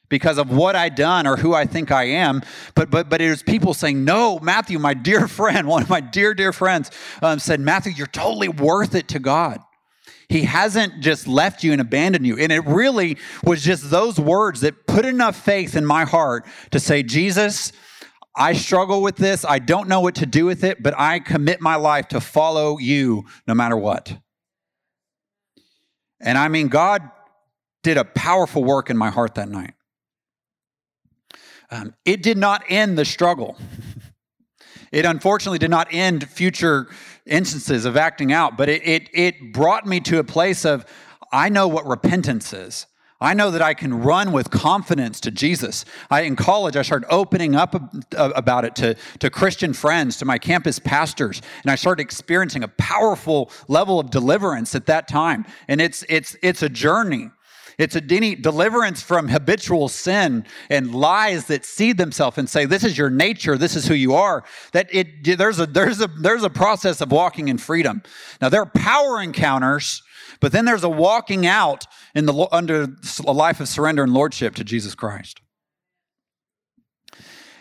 [0.09, 2.42] because of what I'd done or who I think I am.
[2.74, 6.00] But but but it was people saying, "No, Matthew, my dear friend, one of my
[6.00, 6.90] dear dear friends,
[7.22, 9.61] um, said, Matthew, you're totally worth it to God."
[10.31, 12.38] He hasn't just left you and abandoned you.
[12.38, 16.79] And it really was just those words that put enough faith in my heart to
[16.79, 17.73] say, Jesus,
[18.37, 19.45] I struggle with this.
[19.45, 22.79] I don't know what to do with it, but I commit my life to follow
[22.79, 24.16] you no matter what.
[26.21, 27.03] And I mean, God
[27.83, 29.75] did a powerful work in my heart that night.
[31.73, 33.57] Um, it did not end the struggle.
[34.93, 36.88] It unfortunately did not end future
[37.26, 40.85] instances of acting out, but it, it, it brought me to a place of
[41.33, 42.87] I know what repentance is.
[43.22, 45.85] I know that I can run with confidence to Jesus.
[46.11, 47.74] I, in college, I started opening up
[48.14, 52.68] about it to, to Christian friends, to my campus pastors, and I started experiencing a
[52.68, 55.44] powerful level of deliverance at that time.
[55.68, 57.30] And it's, it's, it's a journey.
[57.81, 62.99] It's a deliverance from habitual sin and lies that seed themselves and say, "This is
[62.99, 63.57] your nature.
[63.57, 67.11] This is who you are." That it there's a there's a there's a process of
[67.11, 68.03] walking in freedom.
[68.40, 70.03] Now there are power encounters,
[70.40, 72.88] but then there's a walking out in the under
[73.27, 75.40] a life of surrender and lordship to Jesus Christ.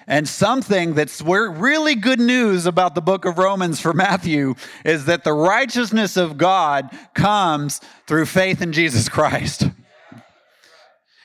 [0.05, 5.23] And something that's really good news about the book of Romans for Matthew is that
[5.23, 9.69] the righteousness of God comes through faith in Jesus Christ.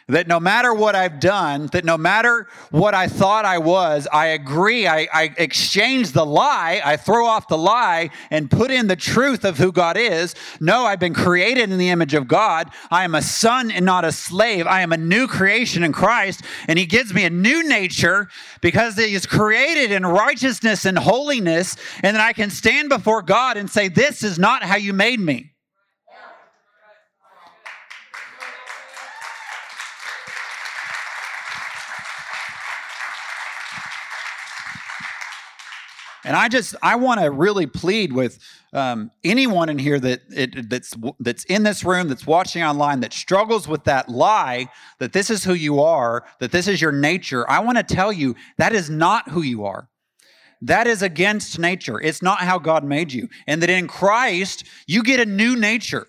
[0.09, 4.27] That no matter what I've done, that no matter what I thought I was, I
[4.27, 4.87] agree.
[4.87, 9.47] I, I, exchange the lie, I throw off the lie and put in the truth
[9.47, 10.35] of who God is.
[10.61, 12.69] No, I've been created in the image of God.
[12.91, 14.67] I am a son and not a slave.
[14.67, 18.29] I am a new creation in Christ, and He gives me a new nature
[18.61, 21.77] because He is created in righteousness and holiness.
[22.03, 25.21] And then I can stand before God and say, This is not how you made
[25.21, 25.54] me.
[36.25, 38.39] And I just I want to really plead with
[38.73, 43.13] um, anyone in here that it, that's that's in this room that's watching online that
[43.13, 47.49] struggles with that lie that this is who you are, that this is your nature.
[47.49, 49.89] I want to tell you that is not who you are.
[50.63, 52.01] That is against nature.
[52.01, 53.29] It's not how God made you.
[53.47, 56.07] And that in Christ, you get a new nature.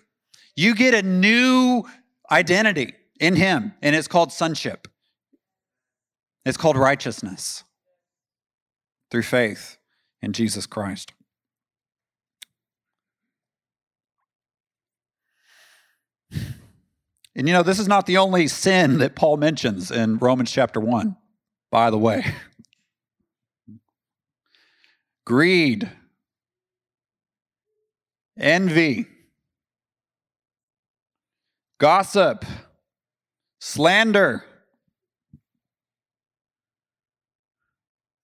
[0.54, 1.84] You get a new
[2.30, 4.88] identity in Him, and it's called sonship.
[6.46, 7.64] It's called righteousness
[9.10, 9.75] through faith
[10.26, 11.12] in Jesus Christ.
[17.36, 20.80] And you know, this is not the only sin that Paul mentions in Romans chapter
[20.80, 21.16] 1,
[21.70, 22.24] by the way.
[25.24, 25.88] Greed,
[28.36, 29.06] envy,
[31.78, 32.44] gossip,
[33.60, 34.44] slander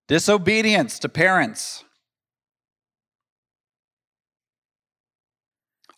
[0.07, 1.83] disobedience to parents.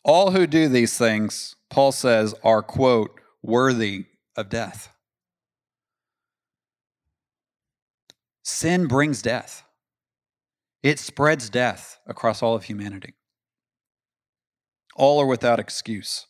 [0.08, 4.06] All who do these things, Paul says, are, quote, worthy
[4.38, 4.89] of death.
[8.43, 9.64] Sin brings death,
[10.84, 13.16] it spreads death across all of humanity.
[14.95, 16.28] All are without excuse.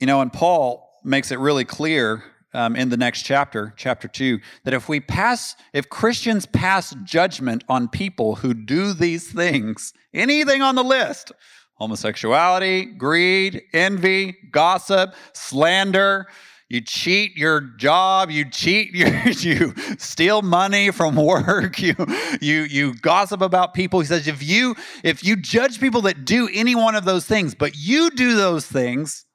[0.00, 2.22] You know, and Paul, makes it really clear
[2.52, 7.64] um, in the next chapter, chapter two, that if we pass, if Christians pass judgment
[7.68, 11.32] on people who do these things, anything on the list,
[11.74, 16.26] homosexuality, greed, envy, gossip, slander,
[16.70, 21.94] you cheat your job, you cheat your, you steal money from work, you
[22.40, 24.00] you you gossip about people.
[24.00, 27.54] He says if you if you judge people that do any one of those things,
[27.54, 29.26] but you do those things,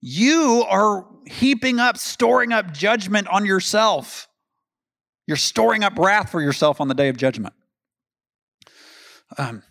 [0.00, 4.28] you are heaping up, storing up judgment on yourself.
[5.26, 7.54] You're storing up wrath for yourself on the day of judgment.
[9.36, 9.62] Um,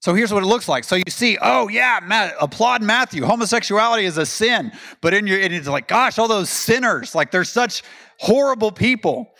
[0.00, 0.84] so here's what it looks like.
[0.84, 3.24] So you see, oh yeah, Matt, applaud Matthew.
[3.24, 7.44] Homosexuality is a sin, but in your, it's like, gosh, all those sinners, like they're
[7.44, 7.82] such
[8.18, 9.30] horrible people.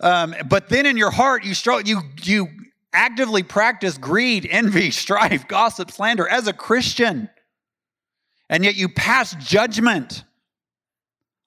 [0.00, 2.48] Um, but then in your heart, you struggle, you you
[2.92, 7.30] actively practice greed, envy, strife, gossip, slander as a Christian
[8.50, 10.24] and yet you pass judgment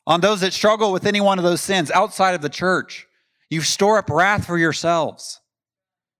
[0.08, 3.08] on those that struggle with any one of those sins outside of the church.
[3.50, 5.42] You store up wrath for yourselves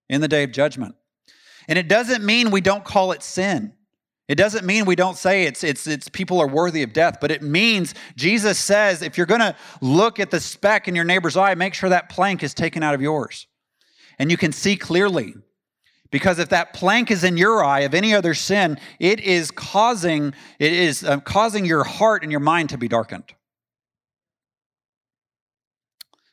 [0.08, 0.94] in the day of judgment.
[1.66, 3.72] And it doesn't mean we don't call it sin.
[4.28, 7.30] It doesn't mean we don't say it's, it's, it's people are worthy of death, but
[7.30, 11.36] it means Jesus says if you're going to look at the speck in your neighbor's
[11.36, 13.46] eye, make sure that plank is taken out of yours.
[14.18, 15.34] And you can see clearly
[16.14, 20.32] because if that plank is in your eye of any other sin, it is causing
[20.60, 23.34] it is uh, causing your heart and your mind to be darkened.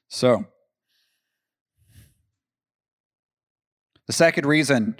[0.07, 0.45] So,
[4.05, 4.97] the second reason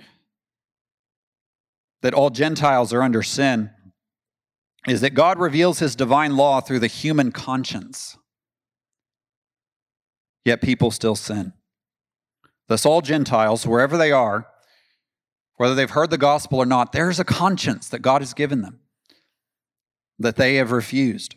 [2.02, 3.70] that all Gentiles are under sin
[4.88, 8.18] is that God reveals his divine law through the human conscience.
[10.44, 11.54] Yet people still sin.
[12.68, 14.48] Thus, all Gentiles, wherever they are,
[15.62, 18.80] whether they've heard the gospel or not, there's a conscience that God has given them
[20.18, 21.36] that they have refused.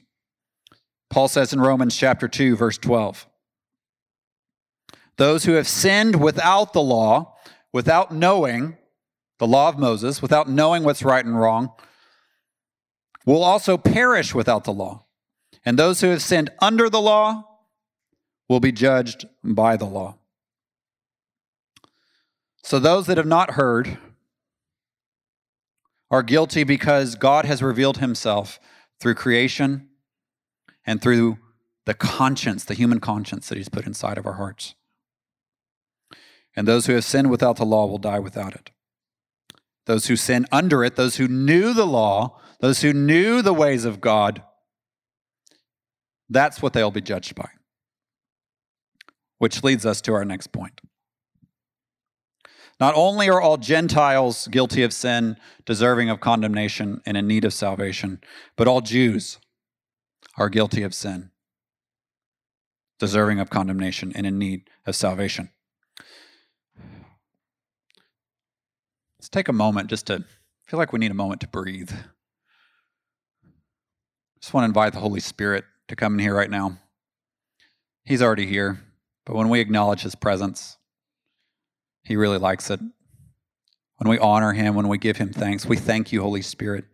[1.10, 3.26] Paul says in Romans chapter 2, verse 12
[5.18, 7.36] Those who have sinned without the law,
[7.70, 8.78] without knowing
[9.38, 11.72] the law of Moses, without knowing what's right and wrong,
[13.26, 15.04] will also perish without the law.
[15.66, 17.44] And those who have sinned under the law
[18.48, 20.16] will be judged by the law.
[22.62, 23.98] So those that have not heard
[26.10, 28.60] are guilty because God has revealed himself
[29.00, 29.88] through creation
[30.86, 31.38] and through
[31.86, 34.74] the conscience, the human conscience that he's put inside of our hearts.
[36.56, 38.70] And those who have sinned without the law will die without it.
[39.86, 43.84] Those who sin under it, those who knew the law, those who knew the ways
[43.84, 44.42] of God,
[46.30, 47.48] that's what they'll be judged by.
[49.38, 50.80] Which leads us to our next point.
[52.80, 57.54] Not only are all Gentiles guilty of sin, deserving of condemnation, and in need of
[57.54, 58.20] salvation,
[58.56, 59.38] but all Jews
[60.36, 61.30] are guilty of sin,
[62.98, 65.50] deserving of condemnation, and in need of salvation.
[69.18, 70.24] Let's take a moment just to
[70.66, 71.92] feel like we need a moment to breathe.
[74.40, 76.78] Just want to invite the Holy Spirit to come in here right now.
[78.04, 78.80] He's already here,
[79.24, 80.76] but when we acknowledge his presence,
[82.04, 82.80] he really likes it.
[83.96, 86.84] When we honor him, when we give him thanks, we thank you, Holy Spirit.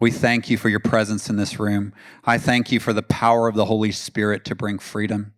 [0.00, 1.92] We thank you for your presence in this room.
[2.24, 5.34] I thank you for the power of the Holy Spirit to bring freedom.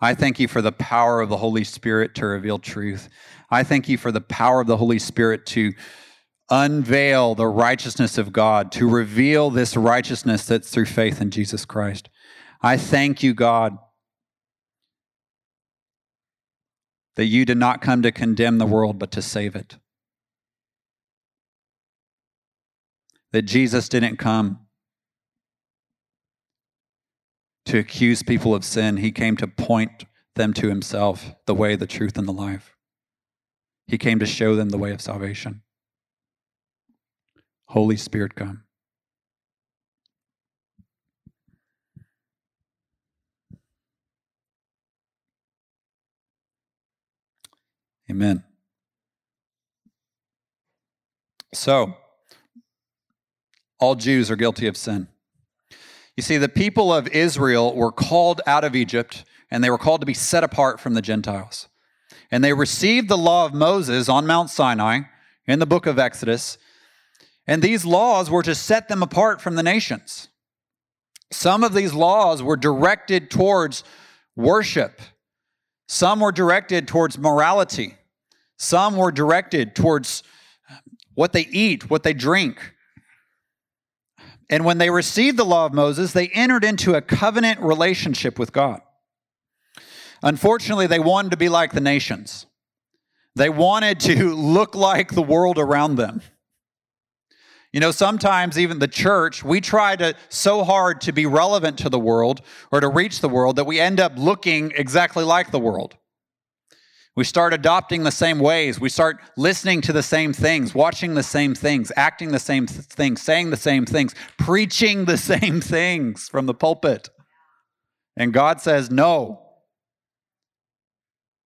[0.00, 3.08] I thank you for the power of the Holy Spirit to reveal truth.
[3.50, 5.74] I thank you for the power of the Holy Spirit to
[6.48, 12.08] unveil the righteousness of God, to reveal this righteousness that's through faith in Jesus Christ.
[12.62, 13.78] I thank you, God,
[17.20, 19.76] that you did not come to condemn the world, but to save it.
[23.32, 24.60] That Jesus didn't come
[27.66, 31.86] to accuse people of sin, He came to point them to Himself, the way, the
[31.86, 32.74] truth, and the life.
[33.86, 35.60] He came to show them the way of salvation.
[37.66, 38.62] Holy Spirit, come.
[48.10, 48.42] Amen.
[51.54, 51.94] So,
[53.78, 55.06] all Jews are guilty of sin.
[56.16, 60.00] You see, the people of Israel were called out of Egypt and they were called
[60.00, 61.68] to be set apart from the Gentiles.
[62.32, 65.02] And they received the law of Moses on Mount Sinai
[65.46, 66.58] in the book of Exodus.
[67.46, 70.28] And these laws were to set them apart from the nations.
[71.30, 73.84] Some of these laws were directed towards
[74.34, 75.00] worship,
[75.88, 77.96] some were directed towards morality.
[78.60, 80.22] Some were directed towards
[80.70, 80.74] uh,
[81.14, 82.74] what they eat, what they drink.
[84.50, 88.52] And when they received the law of Moses, they entered into a covenant relationship with
[88.52, 88.82] God.
[90.22, 92.44] Unfortunately, they wanted to be like the nations.
[93.34, 96.20] They wanted to look like the world around them.
[97.72, 101.88] You know, sometimes even the church, we try to so hard to be relevant to
[101.88, 105.60] the world or to reach the world that we end up looking exactly like the
[105.60, 105.96] world.
[107.16, 108.80] We start adopting the same ways.
[108.80, 112.82] We start listening to the same things, watching the same things, acting the same th-
[112.82, 117.08] things, saying the same things, preaching the same things from the pulpit.
[118.16, 119.42] And God says, No.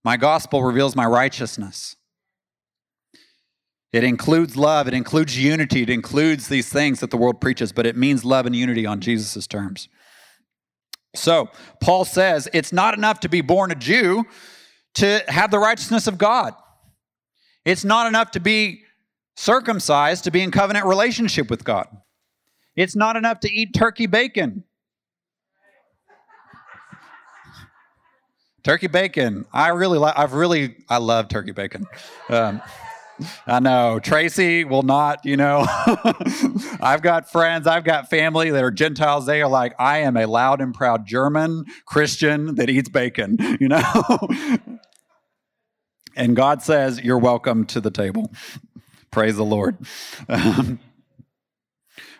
[0.05, 1.97] My gospel reveals my righteousness.
[3.91, 7.87] It includes love, it includes unity, it includes these things that the world preaches, but
[7.87, 9.89] it means love and unity on Jesus' terms.
[11.15, 11.49] So,
[11.81, 14.27] Paul says it's not enough to be born a Jew
[14.95, 16.55] to have the righteousness of God.
[17.65, 18.83] It's not enough to be
[19.37, 21.89] circumcised to be in covenant relationship with God.
[22.77, 24.65] It's not enough to eat turkey bacon.
[28.65, 29.45] turkey bacon.
[29.53, 30.19] I really like.
[30.19, 30.75] I've really.
[30.89, 31.87] I love turkey bacon.
[32.29, 32.61] Um,
[33.47, 35.65] I know Tracy will not, you know.
[36.81, 39.27] I've got friends, I've got family that are Gentiles.
[39.27, 43.69] They are like, I am a loud and proud German Christian that eats bacon, you
[43.69, 43.83] know.
[46.17, 48.33] And God says, You're welcome to the table.
[49.11, 49.77] Praise the Lord.
[50.29, 50.81] Um,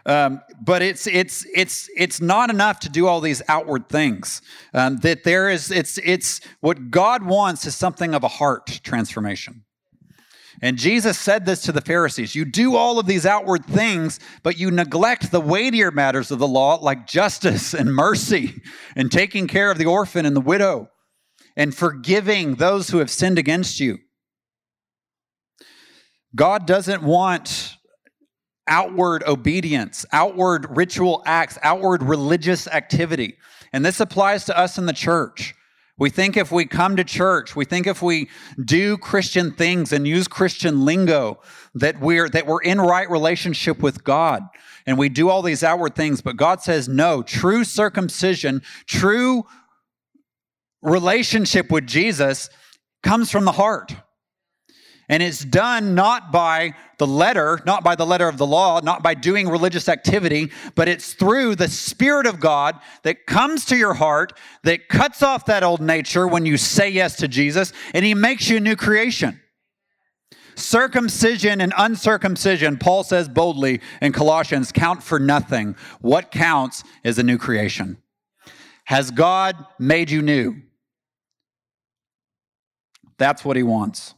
[0.07, 4.43] um, but it's it's it's it's not enough to do all these outward things.
[4.75, 9.65] Um, that there is it's it's what God wants is something of a heart transformation.
[10.63, 14.59] And Jesus said this to the Pharisees You do all of these outward things, but
[14.59, 18.63] you neglect the weightier matters of the law, like justice and mercy,
[18.95, 20.91] and taking care of the orphan and the widow,
[21.57, 23.99] and forgiving those who have sinned against you.
[26.35, 27.77] God doesn't want
[28.67, 33.37] outward obedience, outward ritual acts, outward religious activity.
[33.73, 35.55] And this applies to us in the church.
[35.97, 38.29] We think if we come to church, we think if we
[38.65, 41.41] do Christian things and use Christian lingo
[41.75, 44.43] that we're that we're in right relationship with God
[44.87, 49.45] and we do all these outward things, but God says no, true circumcision, true
[50.85, 52.51] relationship with Jesus
[53.03, 53.95] comes from the heart.
[55.09, 59.03] And it's done not by the letter, not by the letter of the law, not
[59.03, 63.95] by doing religious activity, but it's through the Spirit of God that comes to your
[63.95, 64.33] heart,
[64.63, 68.49] that cuts off that old nature when you say yes to Jesus, and He makes
[68.49, 69.41] you a new creation.
[70.55, 75.77] Circumcision and uncircumcision, Paul says boldly in Colossians, count for nothing.
[76.01, 77.99] What counts is a new creation.
[78.85, 80.63] Has God made you new?
[83.19, 84.15] That's what He wants.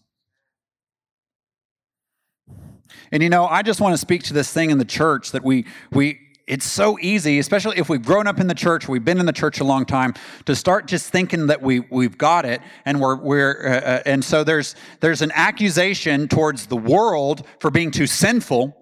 [3.13, 5.45] And you know, I just want to speak to this thing in the church that
[5.45, 9.19] we we it's so easy, especially if we've grown up in the church, we've been
[9.19, 12.61] in the church a long time, to start just thinking that we we've got it,
[12.85, 17.71] and we're we're uh, uh and so there's there's an accusation towards the world for
[17.71, 18.77] being too sinful.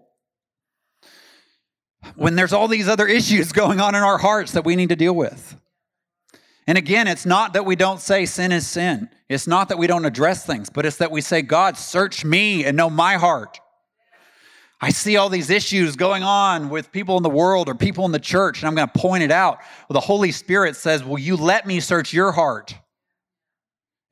[2.17, 4.97] When there's all these other issues going on in our hearts that we need to
[4.97, 5.57] deal with.
[6.67, 9.09] And again, it's not that we don't say sin is sin.
[9.35, 12.65] It's not that we don't address things, but it's that we say, God, search me
[12.65, 13.61] and know my heart.
[14.81, 18.13] I see all these issues going on with people in the world or people in
[18.13, 19.59] the church, and I'm going to point it out.
[19.89, 22.75] Well, the Holy Spirit says, Will you let me search your heart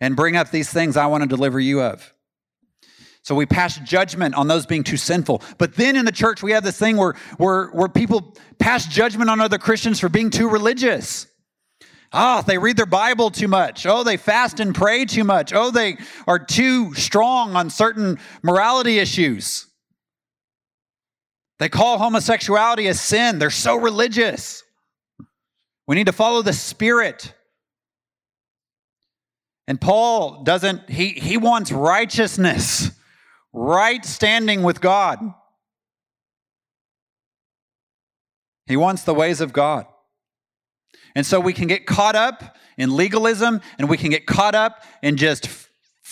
[0.01, 2.13] and bring up these things I want to deliver you of?
[3.23, 5.43] So we pass judgment on those being too sinful.
[5.57, 9.31] But then in the church, we have this thing where, where, where people pass judgment
[9.31, 11.29] on other Christians for being too religious.
[12.13, 13.87] Oh, they read their Bible too much.
[13.87, 15.53] Oh, they fast and pray too much.
[15.55, 15.97] Oh, they
[16.27, 19.67] are too strong on certain morality issues.
[21.59, 23.39] They call homosexuality a sin.
[23.39, 24.63] They're so religious.
[25.87, 27.33] We need to follow the Spirit.
[29.67, 32.91] And Paul doesn't, he, he wants righteousness,
[33.53, 35.21] right standing with God.
[38.67, 39.87] He wants the ways of God.
[41.15, 44.83] And so we can get caught up in legalism and we can get caught up
[45.03, 45.49] in just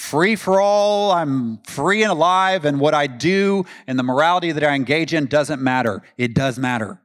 [0.01, 1.13] free for all.
[1.13, 5.27] I'm free and alive, and what I do and the morality that I engage in
[5.27, 6.03] doesn't matter.
[6.17, 7.01] It does matter.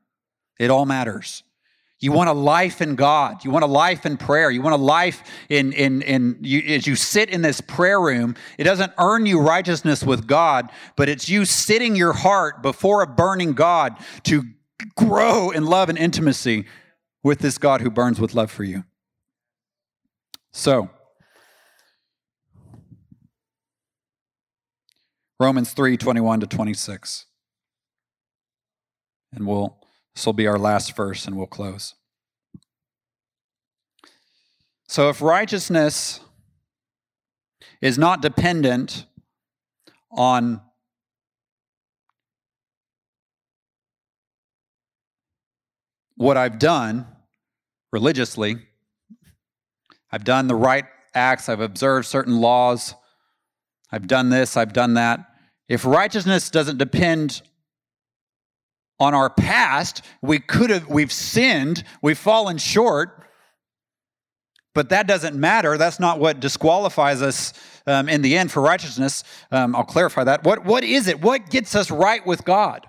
[0.59, 1.43] It all matters.
[1.99, 3.43] You want a life in God.
[3.43, 4.51] You want a life in prayer.
[4.51, 8.35] You want a life in, in, in you, as you sit in this prayer room.
[8.57, 13.07] It doesn't earn you righteousness with God, but it's you sitting your heart before a
[13.07, 14.43] burning God to
[14.95, 16.65] grow in love and intimacy
[17.25, 18.83] with this God who burns with love for you.
[20.53, 20.91] So,
[25.39, 27.25] Romans 3 21 to 26.
[29.33, 29.75] And we'll
[30.13, 31.95] This will be our last verse and we'll close.
[34.87, 36.19] So, if righteousness
[37.81, 39.07] is not dependent
[40.11, 40.61] on
[46.17, 47.07] what I've done
[47.95, 48.57] religiously,
[50.11, 50.83] I've done the right
[51.13, 52.93] acts, I've observed certain laws,
[53.89, 55.25] I've done this, I've done that.
[55.69, 57.41] If righteousness doesn't depend
[58.99, 63.23] on our past, we could have, we've sinned, we've fallen short,
[64.73, 65.77] but that doesn't matter.
[65.77, 67.53] That's not what disqualifies us
[67.87, 69.23] um, in the end for righteousness.
[69.51, 70.43] Um, I'll clarify that.
[70.43, 71.21] What, what is it?
[71.21, 72.85] What gets us right with God?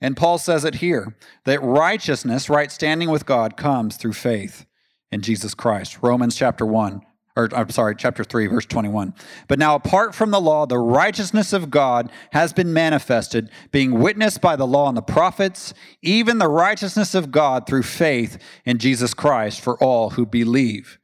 [0.00, 4.66] And Paul says it here that righteousness, right standing with God, comes through faith
[5.12, 5.98] in Jesus Christ.
[6.02, 7.02] Romans chapter 1,
[7.36, 9.14] or I'm sorry, chapter 3, verse 21.
[9.46, 14.40] But now, apart from the law, the righteousness of God has been manifested, being witnessed
[14.40, 19.12] by the law and the prophets, even the righteousness of God through faith in Jesus
[19.12, 20.98] Christ for all who believe.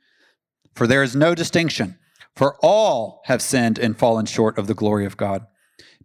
[0.74, 1.98] For there is no distinction,
[2.34, 5.46] for all have sinned and fallen short of the glory of God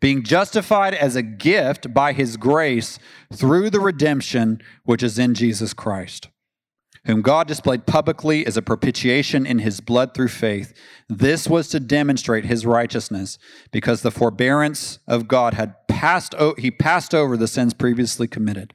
[0.01, 2.99] being justified as a gift by his grace
[3.31, 6.27] through the redemption which is in Jesus Christ,
[7.05, 10.73] whom God displayed publicly as a propitiation in his blood through faith.
[11.07, 13.37] This was to demonstrate his righteousness,
[13.71, 18.73] because the forbearance of God had passed he passed over the sins previously committed.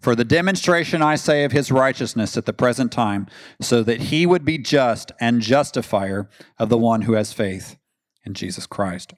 [0.00, 3.26] For the demonstration, I say, of his righteousness at the present time,
[3.60, 7.76] so that he would be just and justifier of the one who has faith
[8.24, 9.14] in Jesus Christ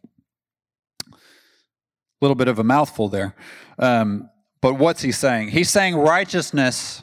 [2.20, 3.34] little bit of a mouthful there.
[3.78, 4.28] Um,
[4.60, 5.48] but what's he saying?
[5.48, 7.02] He's saying righteousness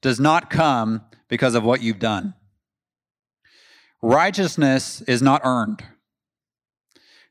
[0.00, 2.34] does not come because of what you've done.
[4.02, 5.82] Righteousness is not earned.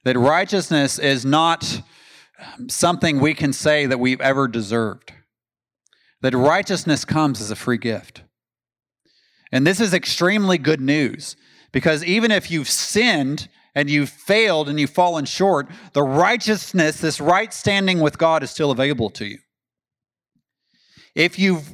[0.04, 1.82] That righteousness is not
[2.68, 5.14] something we can say that we've ever deserved.
[6.22, 8.24] That righteousness comes as a free gift.
[9.52, 11.36] And this is extremely good news
[11.72, 17.22] because even if you've sinned and you've failed and you've fallen short, the righteousness, this
[17.22, 19.38] right standing with God, is still available to you.
[21.16, 21.70] If you've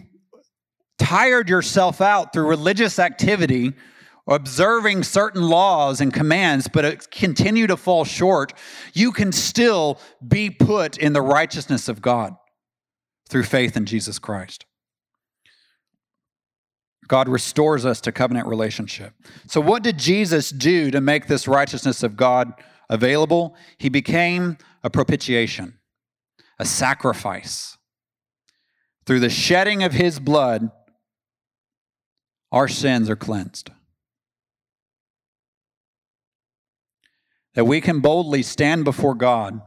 [0.99, 3.73] tired yourself out through religious activity,
[4.27, 8.53] observing certain laws and commands, but continue to fall short,
[8.93, 12.35] you can still be put in the righteousness of God
[13.29, 14.65] through faith in Jesus Christ.
[17.07, 19.13] God restores us to covenant relationship.
[19.47, 22.53] So, what did Jesus do to make this righteousness of God
[22.89, 23.55] available?
[23.77, 25.79] He became a propitiation,
[26.59, 27.77] a sacrifice.
[29.05, 30.69] Through the shedding of his blood,
[32.51, 33.71] our sins are cleansed.
[37.53, 39.61] That we can boldly stand before God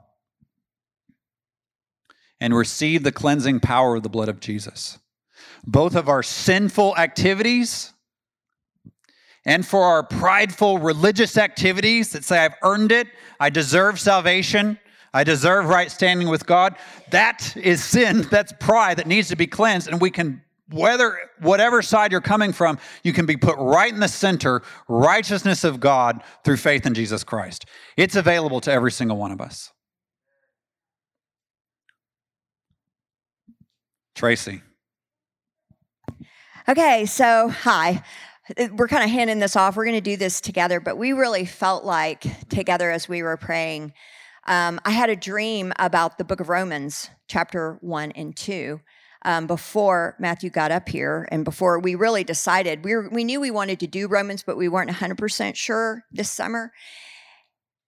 [2.38, 4.98] and receive the cleansing power of the blood of Jesus
[5.66, 7.92] both of our sinful activities
[9.44, 13.08] and for our prideful religious activities that say, I've earned it,
[13.38, 14.78] I deserve salvation,
[15.12, 16.76] I deserve right standing with God.
[17.10, 20.42] That is sin, that's pride that needs to be cleansed, and we can.
[20.72, 25.64] Whether whatever side you're coming from, you can be put right in the center, righteousness
[25.64, 27.64] of God through faith in Jesus Christ.
[27.96, 29.72] It's available to every single one of us.
[34.14, 34.62] Tracy.
[36.70, 38.00] Okay, so hi.
[38.56, 39.74] Uh, we're kind of handing this off.
[39.74, 43.36] We're going to do this together, but we really felt like together as we were
[43.36, 43.92] praying.
[44.46, 48.80] Um, I had a dream about the book of Romans, chapter 1 and 2.
[49.24, 53.40] Um, before Matthew got up here and before we really decided, we, were, we knew
[53.40, 56.70] we wanted to do Romans, but we weren't 100% sure this summer.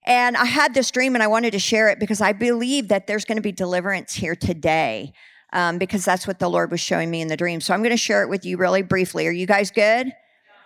[0.05, 3.07] And I had this dream and I wanted to share it because I believe that
[3.07, 5.13] there's going to be deliverance here today
[5.53, 7.61] um, because that's what the Lord was showing me in the dream.
[7.61, 9.27] So I'm going to share it with you really briefly.
[9.27, 10.13] Are you guys good?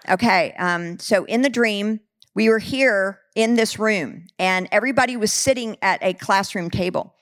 [0.08, 0.54] Okay.
[0.58, 2.00] Um, so in the dream,
[2.34, 7.14] we were here in this room, and everybody was sitting at a classroom table.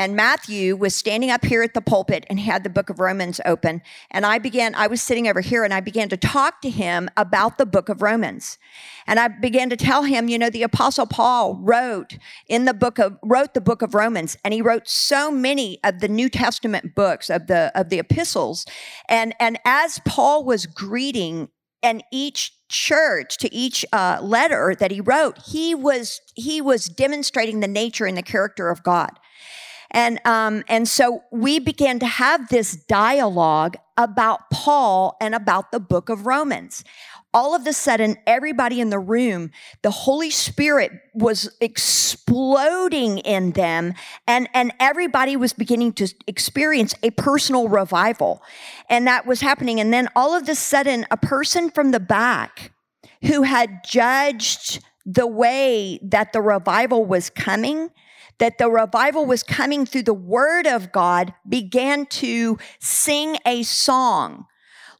[0.00, 3.38] And Matthew was standing up here at the pulpit and had the book of Romans
[3.44, 3.82] open.
[4.10, 7.10] And I began, I was sitting over here and I began to talk to him
[7.18, 8.56] about the book of Romans.
[9.06, 12.16] And I began to tell him, you know, the apostle Paul wrote
[12.48, 16.00] in the book of, wrote the book of Romans and he wrote so many of
[16.00, 18.64] the New Testament books of the, of the epistles.
[19.06, 21.50] And, and as Paul was greeting
[21.82, 27.58] and each church to each uh, letter that he wrote he was he was demonstrating
[27.58, 29.18] the nature and the character of god
[29.90, 35.80] and, um, and so we began to have this dialogue about Paul and about the
[35.80, 36.84] book of Romans.
[37.32, 39.50] all of a sudden, everybody in the room,
[39.82, 43.94] the Holy Spirit was exploding in them,
[44.26, 48.42] and, and everybody was beginning to experience a personal revival.
[48.88, 49.78] And that was happening.
[49.78, 52.72] And then all of a sudden, a person from the back
[53.22, 57.90] who had judged the way that the revival was coming,
[58.40, 64.46] that the revival was coming through the word of God, began to sing a song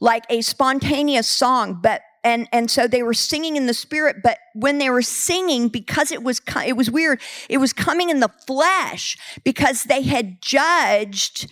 [0.01, 4.37] like a spontaneous song, but and and so they were singing in the spirit but
[4.55, 7.19] when they were singing because it was it was weird
[7.49, 11.51] it was coming in the flesh because they had judged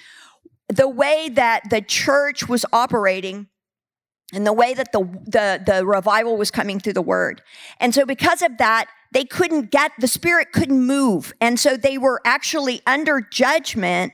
[0.69, 3.47] the way that the church was operating
[4.33, 7.43] and the way that the, the the revival was coming through the word.
[7.81, 11.99] And so because of that they couldn't get the spirit couldn't move and so they
[11.99, 14.13] were actually under judgment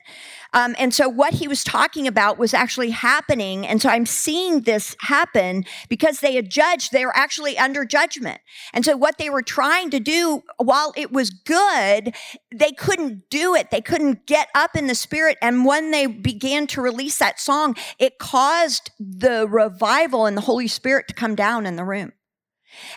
[0.55, 3.67] um, and so what he was talking about was actually happening.
[3.67, 8.39] And so I'm seeing this happen because they had judged, they were actually under judgment.
[8.73, 12.15] And so what they were trying to do, while it was good,
[12.55, 13.69] they couldn't do it.
[13.69, 15.37] They couldn't get up in the spirit.
[15.41, 20.69] And when they began to release that song, it caused the revival and the Holy
[20.69, 22.13] Spirit to come down in the room.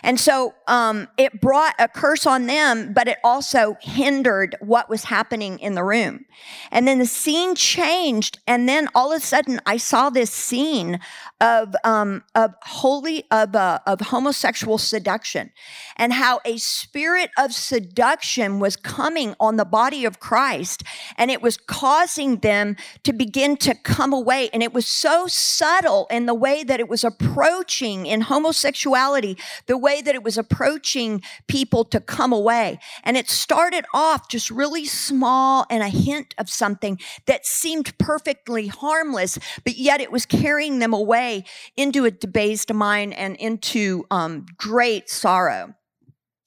[0.03, 5.05] And so um, it brought a curse on them, but it also hindered what was
[5.05, 6.25] happening in the room.
[6.71, 10.99] And then the scene changed, and then all of a sudden, I saw this scene
[11.41, 15.51] of um, of holy of uh, of homosexual seduction,
[15.97, 20.83] and how a spirit of seduction was coming on the body of Christ,
[21.17, 24.49] and it was causing them to begin to come away.
[24.53, 29.37] And it was so subtle in the way that it was approaching in homosexuality
[29.69, 32.79] the way that it was approaching people to come away.
[33.03, 38.67] And it started off just really small and a hint of something that seemed perfectly
[38.67, 41.45] harmless, but yet it was carrying them away
[41.77, 45.75] into a debased mind and into um, great sorrow.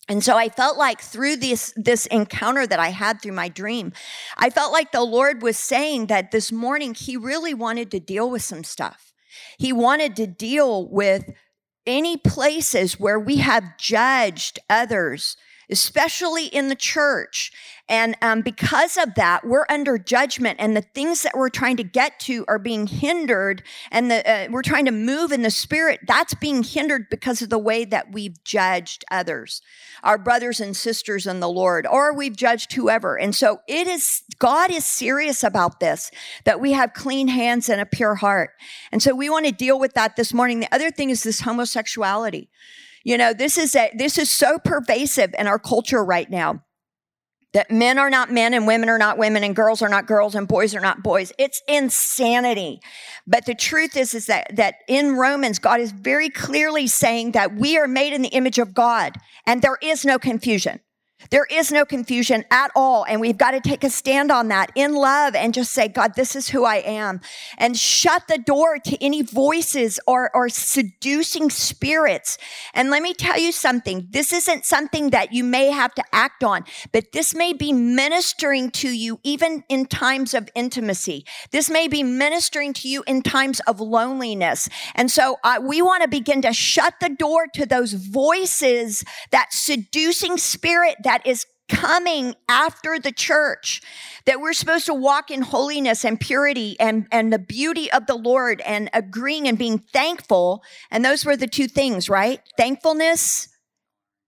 [0.09, 3.93] And so I felt like through this, this encounter that I had through my dream,
[4.37, 8.29] I felt like the Lord was saying that this morning He really wanted to deal
[8.29, 9.13] with some stuff.
[9.59, 11.31] He wanted to deal with
[11.87, 15.37] any places where we have judged others,
[15.73, 17.51] especially in the church,
[17.89, 21.85] and um, because of that, we're under judgment, and the things that we're trying to
[21.85, 26.01] get to are being hindered, and the, uh, we're trying to move in the spirit.
[26.07, 29.63] That's being hindered because of the way that we've judged others,
[30.05, 33.19] our brothers and sisters in the Lord, or we've judged whoever.
[33.19, 36.11] And so it is, God is serious about this,
[36.45, 38.51] that we have clean hands and a pure heart.
[38.93, 40.61] And so we want to deal with that this morning.
[40.61, 42.49] The other thing is this homosexuality.
[43.05, 46.63] You know, this is a, this is so pervasive in our culture right now
[47.53, 50.35] that men are not men and women are not women and girls are not girls
[50.35, 51.33] and boys are not boys.
[51.39, 52.81] It's insanity.
[53.27, 57.55] But the truth is, is that, that in Romans, God is very clearly saying that
[57.55, 60.81] we are made in the image of God and there is no confusion.
[61.31, 63.05] There is no confusion at all.
[63.05, 66.15] And we've got to take a stand on that in love and just say, God,
[66.15, 67.21] this is who I am.
[67.59, 72.39] And shut the door to any voices or, or seducing spirits.
[72.75, 74.09] And let me tell you something.
[74.11, 78.71] This isn't something that you may have to act on, but this may be ministering
[78.73, 81.25] to you even in times of intimacy.
[81.51, 84.69] This may be ministering to you in times of loneliness.
[84.95, 89.53] And so uh, we want to begin to shut the door to those voices, that
[89.53, 93.83] seducing spirit that that is coming after the church
[94.25, 98.15] that we're supposed to walk in holiness and purity and, and the beauty of the
[98.15, 100.63] Lord and agreeing and being thankful.
[100.91, 102.41] And those were the two things, right?
[102.57, 103.49] Thankfulness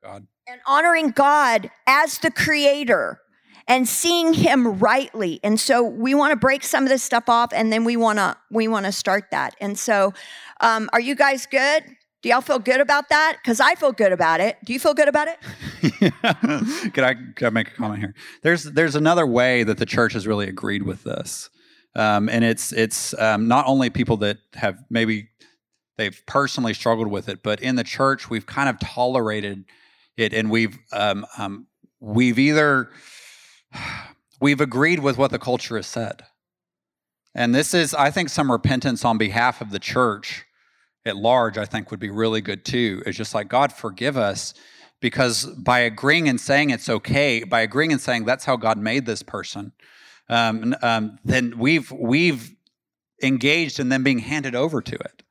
[0.03, 0.27] God.
[0.47, 3.19] and honoring God as the creator
[3.67, 5.41] and seeing him rightly.
[5.43, 8.19] And so we want to break some of this stuff off and then we want
[8.19, 9.57] to, we want to start that.
[9.59, 10.13] And so,
[10.61, 11.83] um, are you guys good?
[12.25, 13.37] Do y'all feel good about that?
[13.37, 14.57] Because I feel good about it.
[14.65, 15.39] Do you feel good about it?
[16.95, 18.15] Can I, can I make a comment here?
[18.41, 21.51] There's there's another way that the church has really agreed with this,
[21.95, 25.29] um, and it's it's um, not only people that have maybe
[25.99, 29.67] they've personally struggled with it, but in the church we've kind of tolerated
[30.17, 31.67] it, and we've um, um
[32.01, 32.89] we've either
[34.41, 36.23] we've agreed with what the culture has said,
[37.35, 40.47] and this is I think some repentance on behalf of the church
[41.07, 43.03] at large, I think would be really good too.
[43.07, 44.55] It's just like, God, forgive us
[45.01, 49.05] because by agreeing and saying it's okay, by agreeing and saying that's how God made
[49.05, 49.73] this person,
[50.31, 52.55] um, um, then we've we've
[53.23, 55.23] engaged in them being handed over to it.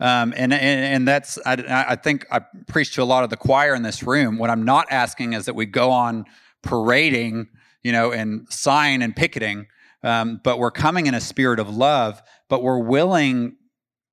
[0.00, 3.36] Um, and, and, and that's I, I think I preach to a lot of the
[3.36, 4.38] choir in this room.
[4.38, 6.24] What I'm not asking is that we go on
[6.62, 7.48] parading,
[7.82, 9.66] you know, and sign and picketing,
[10.02, 12.22] um, but we're coming in a spirit of love.
[12.48, 13.56] But we're willing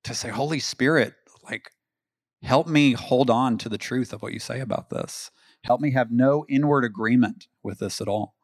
[0.08, 1.72] to say, Holy Spirit, like,
[2.44, 5.32] Help me hold on to the truth of what you say about this.
[5.64, 8.36] Help me have no inward agreement with this at all.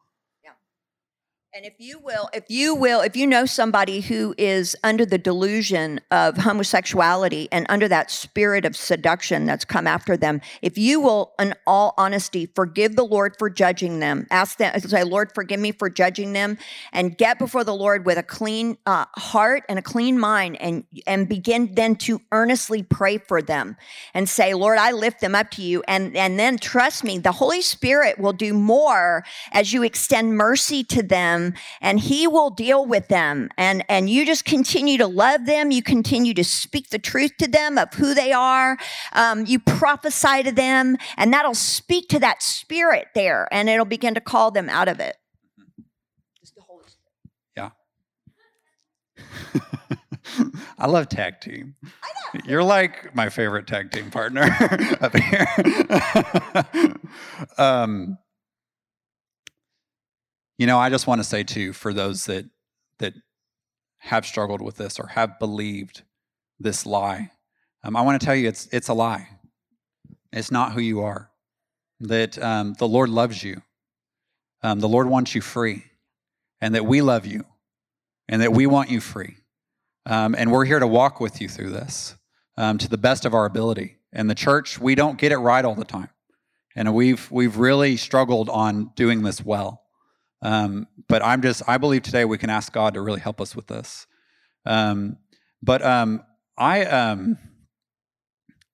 [1.56, 5.18] And if you will, if you will, if you know somebody who is under the
[5.18, 11.00] delusion of homosexuality and under that spirit of seduction that's come after them, if you
[11.00, 15.60] will, in all honesty, forgive the Lord for judging them, ask them, say, Lord, forgive
[15.60, 16.58] me for judging them,
[16.92, 20.82] and get before the Lord with a clean uh, heart and a clean mind, and
[21.06, 23.76] and begin then to earnestly pray for them
[24.12, 27.30] and say, Lord, I lift them up to you, and and then trust me, the
[27.30, 31.43] Holy Spirit will do more as you extend mercy to them
[31.80, 33.50] and he will deal with them.
[33.58, 35.70] And and you just continue to love them.
[35.70, 38.78] You continue to speak the truth to them of who they are.
[39.12, 44.14] Um, you prophesy to them and that'll speak to that spirit there and it'll begin
[44.14, 45.16] to call them out of it.
[47.56, 47.70] Yeah.
[50.78, 51.74] I love tag team.
[52.44, 54.42] You're like my favorite tag team partner
[55.00, 55.46] up here.
[57.58, 58.18] um,
[60.64, 62.46] you know, I just want to say too, for those that
[62.98, 63.12] that
[63.98, 66.04] have struggled with this or have believed
[66.58, 67.32] this lie,
[67.82, 69.28] um, I want to tell you it's it's a lie.
[70.32, 71.28] It's not who you are.
[72.00, 73.60] That um, the Lord loves you.
[74.62, 75.84] Um, the Lord wants you free,
[76.62, 77.44] and that we love you,
[78.26, 79.36] and that we want you free.
[80.06, 82.14] Um, and we're here to walk with you through this
[82.56, 83.98] um, to the best of our ability.
[84.14, 86.08] And the church, we don't get it right all the time,
[86.74, 89.83] and we've we've really struggled on doing this well.
[90.44, 93.56] Um, but I'm just, I believe today we can ask God to really help us
[93.56, 94.06] with this.
[94.66, 95.16] Um,
[95.62, 96.22] but um,
[96.58, 97.38] I, um,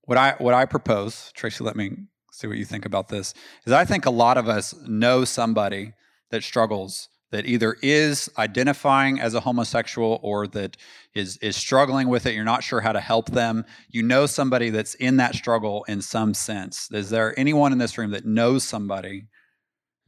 [0.03, 1.93] what I, what I propose, Tracy, let me
[2.33, 3.35] see what you think about this,
[3.67, 5.93] is I think a lot of us know somebody
[6.31, 10.77] that struggles that either is identifying as a homosexual or that
[11.15, 12.35] is is struggling with it.
[12.35, 13.65] You're not sure how to help them.
[13.89, 16.89] You know somebody that's in that struggle in some sense.
[16.91, 19.29] Is there anyone in this room that knows somebody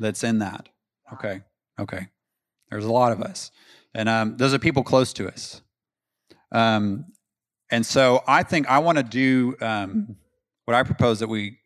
[0.00, 0.68] that's in that?
[1.12, 1.42] Okay
[1.82, 2.06] Okay.
[2.70, 3.50] There's a lot of us.
[3.94, 5.60] And um, those are people close to us.
[6.50, 7.06] Um,
[7.70, 10.16] and so I think I want to do um,
[10.64, 11.58] what I propose that we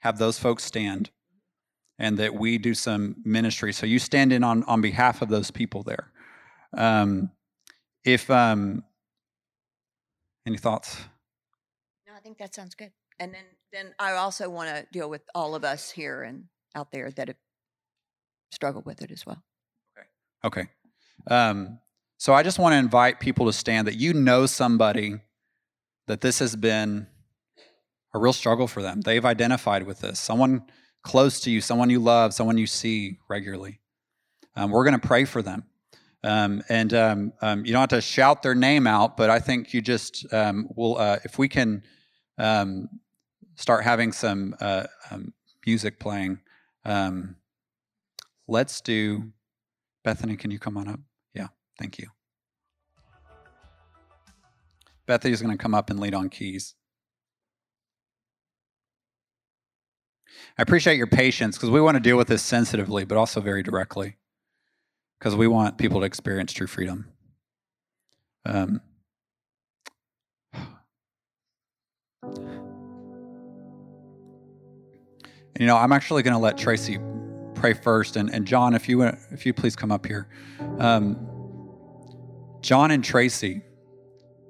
[0.00, 1.10] have those folks stand
[1.98, 3.72] and that we do some ministry.
[3.72, 6.10] So you stand in on, on behalf of those people there.
[6.76, 7.30] Um,
[8.04, 8.84] if um,
[10.46, 11.00] any thoughts?
[12.06, 12.92] No, I think that sounds good.
[13.18, 16.44] And then, then I also want to deal with all of us here and
[16.74, 17.36] out there that have
[18.50, 19.42] struggled with it as well.
[20.44, 20.66] Okay.
[21.30, 21.78] Um,
[22.18, 25.20] so I just want to invite people to stand that you know somebody
[26.06, 27.06] that this has been
[28.12, 29.00] a real struggle for them.
[29.00, 30.20] They've identified with this.
[30.20, 30.64] Someone
[31.02, 33.80] close to you, someone you love, someone you see regularly.
[34.54, 35.64] Um, we're going to pray for them.
[36.22, 39.74] Um, and um, um, you don't have to shout their name out, but I think
[39.74, 41.82] you just um, will, uh, if we can
[42.38, 42.88] um,
[43.56, 44.84] start having some uh,
[45.66, 46.38] music playing,
[48.46, 49.32] let's do
[50.04, 51.00] Bethany, can you come on up?
[51.32, 51.48] Yeah,
[51.78, 52.08] thank you.
[55.06, 56.74] Bethany is going to come up and lead on keys.
[60.58, 63.62] I appreciate your patience because we want to deal with this sensitively, but also very
[63.62, 64.16] directly
[65.18, 67.08] because we want people to experience true freedom.
[68.44, 68.80] Um,
[75.58, 76.98] you know, I'm actually going to let Tracy
[77.64, 78.16] pray first.
[78.16, 79.00] And, and John, if you
[79.30, 80.28] if you please come up here.
[80.78, 81.16] Um,
[82.60, 83.62] John and Tracy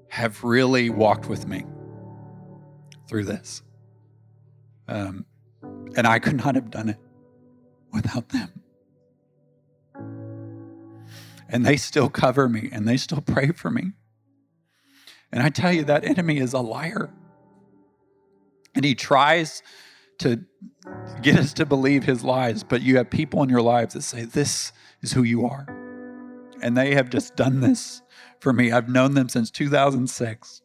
[0.08, 1.64] have really walked with me
[3.08, 3.62] through this.
[4.88, 5.26] Um,
[5.96, 6.98] and I could not have done it
[7.92, 8.50] without them.
[11.48, 13.92] And they still cover me and they still pray for me.
[15.30, 17.14] And I tell you, that enemy is a liar.
[18.74, 19.62] And he tries
[20.18, 20.44] to
[21.22, 24.24] get us to believe his lies, but you have people in your lives that say,
[24.24, 25.66] This is who you are.
[26.62, 28.02] And they have just done this
[28.40, 28.72] for me.
[28.72, 30.62] I've known them since 2006.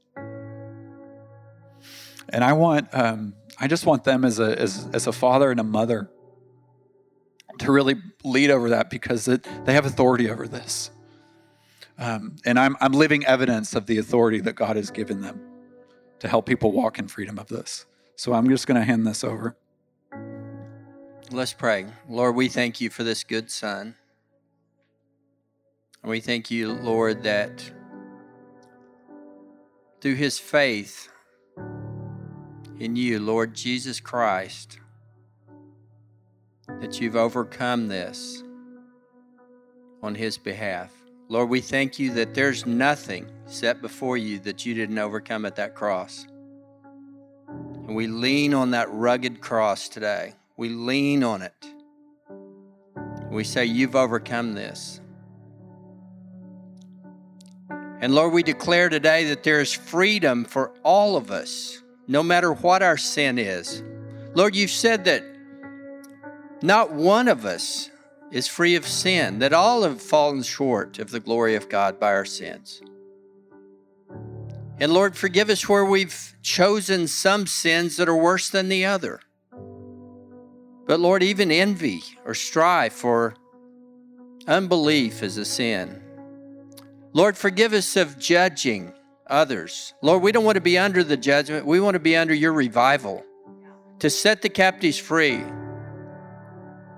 [2.32, 5.60] And I want, um, I just want them as a, as, as a father and
[5.60, 6.10] a mother
[7.60, 10.92] to really lead over that because it, they have authority over this.
[11.98, 15.42] Um, and I'm, I'm living evidence of the authority that God has given them
[16.20, 17.86] to help people walk in freedom of this.
[18.20, 19.56] So I'm just going to hand this over.
[21.32, 21.86] Let's pray.
[22.10, 23.96] Lord, we thank you for this good son.
[26.04, 27.72] And we thank you, Lord, that
[30.02, 31.08] through his faith
[32.78, 34.80] in you, Lord Jesus Christ,
[36.82, 38.44] that you've overcome this
[40.04, 40.92] on his behalf.
[41.30, 45.56] Lord, we thank you that there's nothing set before you that you didn't overcome at
[45.56, 46.28] that cross.
[47.90, 50.36] And we lean on that rugged cross today.
[50.58, 51.74] We lean on it.
[53.32, 55.02] We say, You've overcome this.
[58.00, 62.54] And Lord, we declare today that there is freedom for all of us, no matter
[62.54, 63.82] what our sin is.
[64.36, 65.24] Lord, you've said that
[66.62, 67.90] not one of us
[68.30, 72.14] is free of sin, that all have fallen short of the glory of God by
[72.14, 72.84] our sins.
[74.82, 79.20] And Lord, forgive us where we've chosen some sins that are worse than the other.
[80.86, 83.36] But Lord, even envy or strife or
[84.48, 86.02] unbelief is a sin.
[87.12, 88.94] Lord, forgive us of judging
[89.28, 89.94] others.
[90.02, 91.66] Lord, we don't want to be under the judgment.
[91.66, 93.24] We want to be under your revival
[94.00, 95.44] to set the captives free.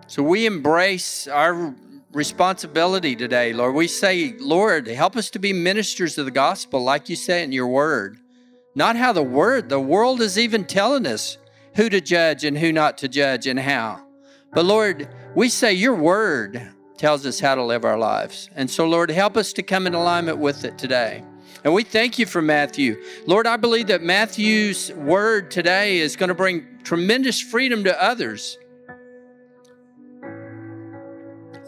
[0.07, 1.73] So we embrace our
[2.13, 3.75] responsibility today, Lord.
[3.75, 7.51] We say, Lord, help us to be ministers of the gospel, like you say in
[7.51, 8.17] your word.
[8.75, 11.37] Not how the word, the world is even telling us
[11.75, 14.05] who to judge and who not to judge and how.
[14.53, 18.49] But Lord, we say your word tells us how to live our lives.
[18.55, 21.23] And so, Lord, help us to come in alignment with it today.
[21.63, 23.01] And we thank you for Matthew.
[23.25, 28.57] Lord, I believe that Matthew's word today is going to bring tremendous freedom to others.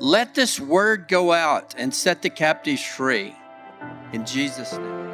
[0.04, 3.38] Let this word go out and set the captives free.
[4.12, 5.12] In Jesus' name.